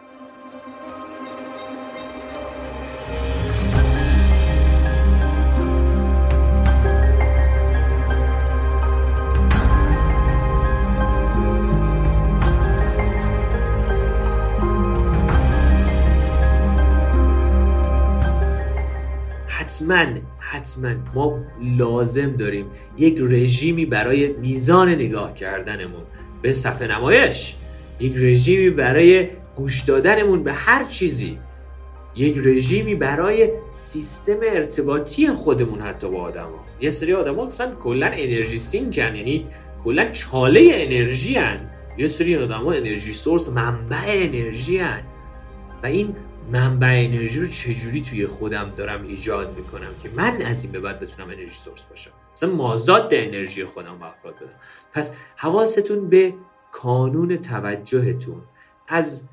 حتما 19.57 20.05
حتما 20.39 20.93
ما 21.15 21.39
لازم 21.77 22.31
داریم 22.31 22.65
یک 22.97 23.17
رژیمی 23.21 23.85
برای 23.85 24.27
میزان 24.27 24.89
نگاه 24.89 25.33
کردنمون 25.33 26.03
به 26.41 26.53
صفحه 26.53 26.87
نمایش 26.87 27.55
یک 27.99 28.13
رژیمی 28.17 28.69
برای 28.69 29.27
گوش 29.55 29.81
دادنمون 29.81 30.43
به 30.43 30.53
هر 30.53 30.83
چیزی 30.83 31.37
یک 32.15 32.37
رژیمی 32.37 32.95
برای 32.95 33.49
سیستم 33.69 34.37
ارتباطی 34.43 35.31
خودمون 35.31 35.81
حتی 35.81 36.09
با 36.09 36.21
آدما 36.21 36.65
یه 36.81 36.89
سری 36.89 37.13
آدما 37.13 37.45
اصلا 37.45 37.75
کلا 37.75 38.07
انرژی 38.07 38.57
سینکن 38.57 39.15
یعنی 39.15 39.45
کلا 39.83 40.11
چاله 40.11 40.69
انرژی 40.73 41.35
هن. 41.35 41.59
یه 41.97 42.07
سری 42.07 42.37
آدما 42.37 42.71
انرژی 42.71 43.11
سورس 43.11 43.49
منبع 43.49 44.03
انرژی 44.07 44.77
هن. 44.77 45.01
و 45.83 45.85
این 45.85 46.15
منبع 46.51 46.87
انرژی 46.87 47.39
رو 47.39 47.47
چجوری 47.47 48.01
توی 48.01 48.27
خودم 48.27 48.71
دارم 48.77 49.03
ایجاد 49.03 49.57
می‌کنم 49.57 49.95
که 50.03 50.09
من 50.09 50.41
از 50.41 50.63
این 50.63 50.71
به 50.71 50.79
بعد 50.79 50.99
بتونم 50.99 51.29
انرژی 51.29 51.53
سورس 51.53 51.81
باشم؟ 51.81 52.11
مثلا 52.33 52.51
مازاد 52.51 53.09
انرژی 53.11 53.65
خودم 53.65 53.99
به 53.99 54.05
افراد 54.05 54.35
بدم. 54.35 54.59
پس 54.93 55.15
حواستون 55.35 56.09
به 56.09 56.33
کانون 56.71 57.37
توجهتون. 57.37 58.41
از 58.87 59.23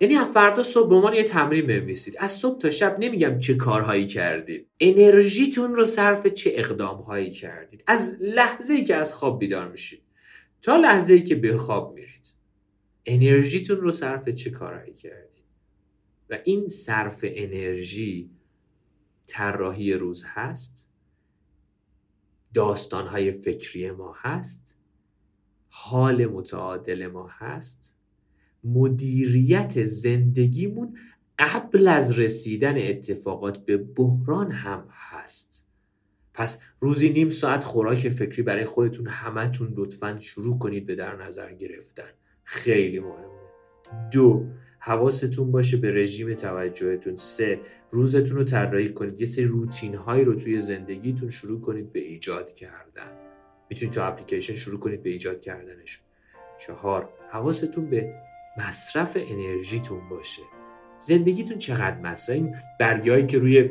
یعنی 0.00 0.18
فردا 0.24 0.62
صبح 0.62 0.88
به 0.88 0.94
عنوان 0.94 1.14
یه 1.14 1.22
تمرین 1.22 1.66
بنویسید. 1.66 2.16
از 2.18 2.32
صبح 2.32 2.58
تا 2.58 2.70
شب 2.70 2.96
نمیگم 2.98 3.38
چه 3.38 3.54
کارهایی 3.54 4.06
کردید. 4.06 4.66
انرژیتون 4.80 5.74
رو 5.74 5.84
صرف 5.84 6.26
چه 6.26 6.52
اقدامهایی 6.54 7.30
کردید. 7.30 7.84
از 7.86 8.16
لحظه 8.20 8.74
ای 8.74 8.84
که 8.84 8.96
از 8.96 9.14
خواب 9.14 9.38
بیدار 9.38 9.68
میشید 9.68 10.02
تا 10.62 10.76
لحظه 10.76 11.14
ای 11.14 11.22
که 11.22 11.34
به 11.34 11.56
خواب 11.56 11.94
میرید. 11.94 12.34
انرژیتون 13.06 13.76
رو 13.76 13.90
صرف 13.90 14.28
چه 14.28 14.50
کارهایی 14.50 14.94
کردید؟ 14.94 15.31
و 16.32 16.38
این 16.44 16.68
صرف 16.68 17.20
انرژی 17.22 18.30
طراحی 19.26 19.92
روز 19.92 20.24
هست 20.26 20.92
داستانهای 22.54 23.32
فکری 23.32 23.90
ما 23.90 24.14
هست 24.16 24.78
حال 25.68 26.26
متعادل 26.26 27.06
ما 27.06 27.28
هست 27.30 27.98
مدیریت 28.64 29.82
زندگیمون 29.82 30.98
قبل 31.38 31.88
از 31.88 32.18
رسیدن 32.18 32.88
اتفاقات 32.88 33.64
به 33.64 33.76
بحران 33.76 34.52
هم 34.52 34.88
هست. 34.90 35.68
پس 36.34 36.60
روزی 36.80 37.08
نیم 37.08 37.30
ساعت 37.30 37.64
خوراک 37.64 38.08
فکری 38.08 38.42
برای 38.42 38.64
خودتون 38.64 39.06
همتون 39.06 39.74
لطفا 39.76 40.16
شروع 40.20 40.58
کنید 40.58 40.86
به 40.86 40.94
در 40.94 41.16
نظر 41.16 41.52
گرفتن. 41.52 42.10
خیلی 42.44 43.00
مهمه. 43.00 43.42
دو 44.12 44.46
حواستون 44.84 45.52
باشه 45.52 45.76
به 45.76 45.90
رژیم 45.90 46.34
توجهتون. 46.34 47.16
سه 47.16 47.60
روزتون 47.90 48.36
رو 48.36 48.44
طراحی 48.44 48.92
کنید. 48.92 49.20
یه 49.20 49.26
سری 49.26 49.44
روتین 49.44 49.94
هایی 49.94 50.24
رو 50.24 50.34
توی 50.34 50.60
زندگیتون 50.60 51.30
شروع 51.30 51.60
کنید 51.60 51.92
به 51.92 52.00
ایجاد 52.00 52.52
کردن. 52.52 53.12
می‌تونید 53.70 53.94
تو 53.94 54.02
اپلیکیشن 54.02 54.54
شروع 54.54 54.80
کنید 54.80 55.02
به 55.02 55.10
ایجاد 55.10 55.40
کردنش 55.40 56.00
چهار 56.58 57.08
حواستون 57.30 57.90
به 57.90 58.14
مصرف 58.58 59.16
انرژیتون 59.20 60.08
باشه. 60.08 60.42
زندگیتون 60.98 61.58
چقدر 61.58 61.98
مصرف 61.98 62.36
این 63.08 63.26
که 63.26 63.38
روی 63.38 63.70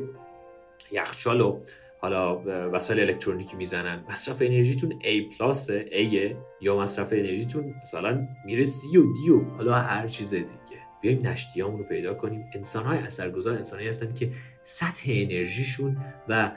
یخچال 0.92 1.42
و 1.42 1.60
حالا 2.00 2.42
وسایل 2.70 3.00
الکترونیکی 3.00 3.58
می‌زنن 3.58 4.04
مصرف 4.10 4.42
انرژیتون 4.42 5.00
A 5.02 5.38
پلاس 5.38 5.72
A 5.72 6.34
یا 6.62 6.78
مصرف 6.78 7.14
انرژیتون 7.14 7.74
مثلا 7.82 8.28
میره 8.46 8.64
C 8.64 8.98
و 8.98 9.04
D 9.16 9.30
و 9.30 9.44
حالا 9.58 9.74
هر 9.74 10.08
چیز 10.08 10.34
دیگه. 10.34 10.61
بیایم 11.02 11.28
نشتیامون 11.28 11.80
رو 11.80 11.86
پیدا 11.86 12.14
کنیم. 12.14 12.50
انسان 12.54 12.86
های 12.86 12.98
اثرگذار 12.98 13.56
انسان 13.56 13.80
هستند 13.80 14.16
که 14.16 14.32
سطح 14.64 15.04
انرژیشون 15.08 15.98
و 16.30 16.52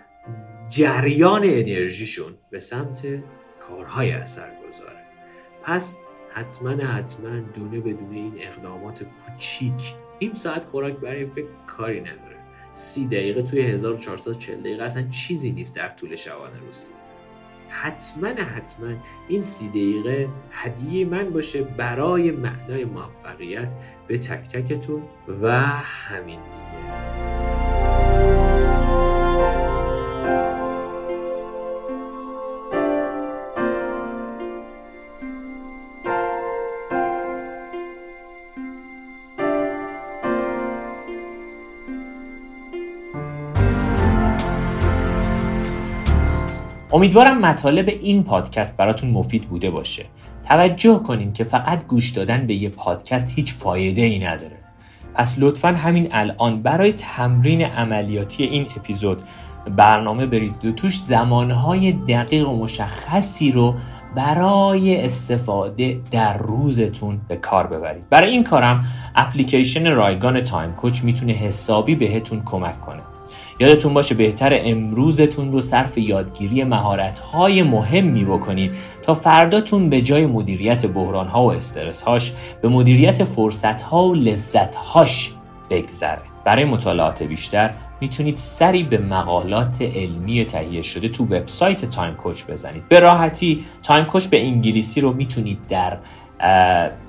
جریان 0.69 1.43
انرژیشون 1.45 2.35
به 2.51 2.59
سمت 2.59 3.07
کارهای 3.61 4.11
اثرگذاره. 4.11 5.05
پس 5.63 5.99
حتما 6.31 6.71
حتما 6.71 7.41
دونه 7.41 7.81
بدون 7.81 8.13
این 8.13 8.35
اقدامات 8.41 9.03
کوچیک 9.05 9.95
نیم 10.21 10.35
ساعت 10.35 10.65
خوراک 10.65 10.97
برای 10.97 11.27
فکر 11.27 11.47
کاری 11.67 12.01
نداره. 12.01 12.37
سی 12.73 13.07
دقیقه 13.07 13.43
توی 13.43 13.63
1440 13.63 14.61
دقیقه 14.61 14.83
اصلا 14.85 15.09
چیزی 15.09 15.53
نیست 15.53 15.77
در 15.77 15.89
طول 15.89 16.17
شبانه 16.17 16.59
روز. 16.59 16.91
حتما 17.69 18.29
حتما 18.29 18.95
این 19.29 19.41
سی 19.41 19.69
دقیقه 19.69 20.29
هدیه 20.53 21.05
من 21.05 21.31
باشه 21.31 21.63
برای 21.63 22.31
معنای 22.31 22.85
موفقیت 22.85 23.75
به 24.07 24.19
تک 24.19 24.49
تکتون 24.49 25.03
و 25.43 25.61
همین 25.83 26.39
امیدوارم 46.95 47.39
مطالب 47.39 47.89
این 47.89 48.23
پادکست 48.23 48.77
براتون 48.77 49.11
مفید 49.11 49.43
بوده 49.43 49.71
باشه. 49.71 50.05
توجه 50.49 50.99
کنین 50.99 51.33
که 51.33 51.45
فقط 51.45 51.87
گوش 51.87 52.11
دادن 52.11 52.47
به 52.47 52.55
یه 52.55 52.69
پادکست 52.69 53.33
هیچ 53.37 53.55
فایده 53.55 54.03
ای 54.03 54.19
نداره. 54.19 54.57
پس 55.15 55.37
لطفا 55.39 55.69
همین 55.69 56.09
الان 56.13 56.63
برای 56.63 56.93
تمرین 56.93 57.63
عملیاتی 57.63 58.45
این 58.45 58.67
اپیزود 58.77 59.23
برنامه 59.77 60.27
بریزید 60.27 60.65
و 60.65 60.73
توش 60.73 60.99
زمانهای 60.99 61.93
دقیق 61.93 62.49
و 62.49 62.57
مشخصی 62.57 63.53
رو 63.53 63.75
برای 64.15 65.05
استفاده 65.05 66.01
در 66.11 66.39
روزتون 66.39 67.21
به 67.29 67.37
کار 67.37 67.67
ببرید. 67.67 68.09
برای 68.11 68.31
این 68.31 68.45
کارم 68.45 68.85
اپلیکیشن 69.15 69.93
رایگان 69.93 70.41
تایم 70.41 70.73
کوچ 70.73 71.05
می‌تونه 71.05 71.33
حسابی 71.33 71.95
بهتون 71.95 72.43
کمک 72.45 72.81
کنه. 72.81 73.03
یادتون 73.59 73.95
باشه 73.95 74.15
بهتر 74.15 74.59
امروزتون 74.65 75.53
رو 75.53 75.61
صرف 75.61 75.99
یادگیری 75.99 76.65
مهارت‌های 76.65 77.63
مهمی 77.63 78.25
بکنید 78.25 78.75
تا 79.03 79.15
فرداتون 79.15 79.91
به 79.91 80.01
جای 80.01 80.27
مدیریت 80.27 80.87
بحران‌ها 80.87 81.45
و 81.45 81.53
استرس‌هاش 81.53 82.33
به 82.63 82.69
مدیریت 82.69 83.25
فرصت‌ها 83.25 84.05
و 84.05 84.15
لذت‌هاش 84.15 85.35
بگذره. 85.71 86.23
برای 86.45 86.65
مطالعات 86.65 87.23
بیشتر 87.23 87.75
می‌تونید 88.01 88.37
سری 88.37 88.83
به 88.83 88.99
مقالات 88.99 89.83
علمی 89.83 90.45
تهیه 90.45 90.83
شده 90.83 91.09
تو 91.09 91.25
وبسایت 91.25 91.85
Time 91.85 92.15
Coach 92.15 92.45
بزنید. 92.45 92.89
به 92.89 93.01
راحتی 93.01 93.65
Time 93.83 94.05
Coach 94.05 94.27
به 94.27 94.43
انگلیسی 94.43 95.01
رو 95.01 95.13
می‌تونید 95.13 95.59
در 95.69 95.99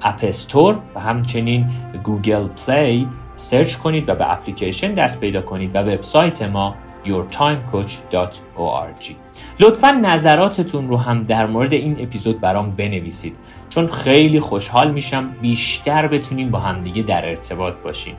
App 0.01 0.19
Store 0.23 0.77
و 0.95 0.99
همچنین 0.99 1.65
Google 2.03 2.47
Play 2.47 3.07
search 3.35 3.75
کنید 3.75 4.09
و 4.09 4.15
به 4.15 4.33
اپلیکیشن 4.33 4.93
دست 4.93 5.19
پیدا 5.19 5.41
کنید 5.41 5.75
و 5.75 5.79
وبسایت 5.79 6.41
ما 6.41 6.75
yourtimecoach.org 7.05 9.15
لطفا 9.59 9.91
نظراتتون 9.91 10.87
رو 10.87 10.97
هم 10.97 11.23
در 11.23 11.45
مورد 11.45 11.73
این 11.73 11.95
اپیزود 11.99 12.39
برام 12.39 12.71
بنویسید. 12.71 13.35
چون 13.69 13.87
خیلی 13.87 14.39
خوشحال 14.39 14.91
میشم 14.91 15.35
بیشتر 15.41 16.07
بتونیم 16.07 16.51
با 16.51 16.59
همدیگه 16.59 17.01
در 17.01 17.29
ارتباط 17.29 17.73
باشیم. 17.73 18.15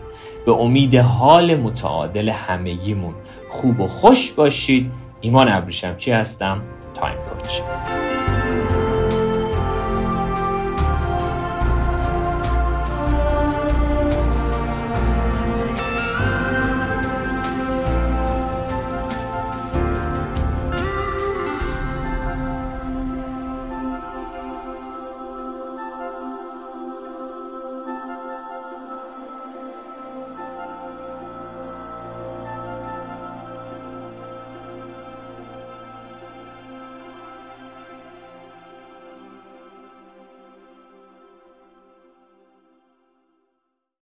به 0.46 0.52
امید 0.52 0.94
حال 0.94 1.56
متعادل 1.56 2.28
همگیمون. 2.28 3.14
خوب 3.48 3.80
و 3.80 3.86
خوش 3.86 4.32
باشید. 4.32 4.90
ایمان 5.20 5.48
ابریشمچی 5.48 6.12
هستم؟ 6.12 6.62
Time 6.94 7.16
Coach 7.16 7.61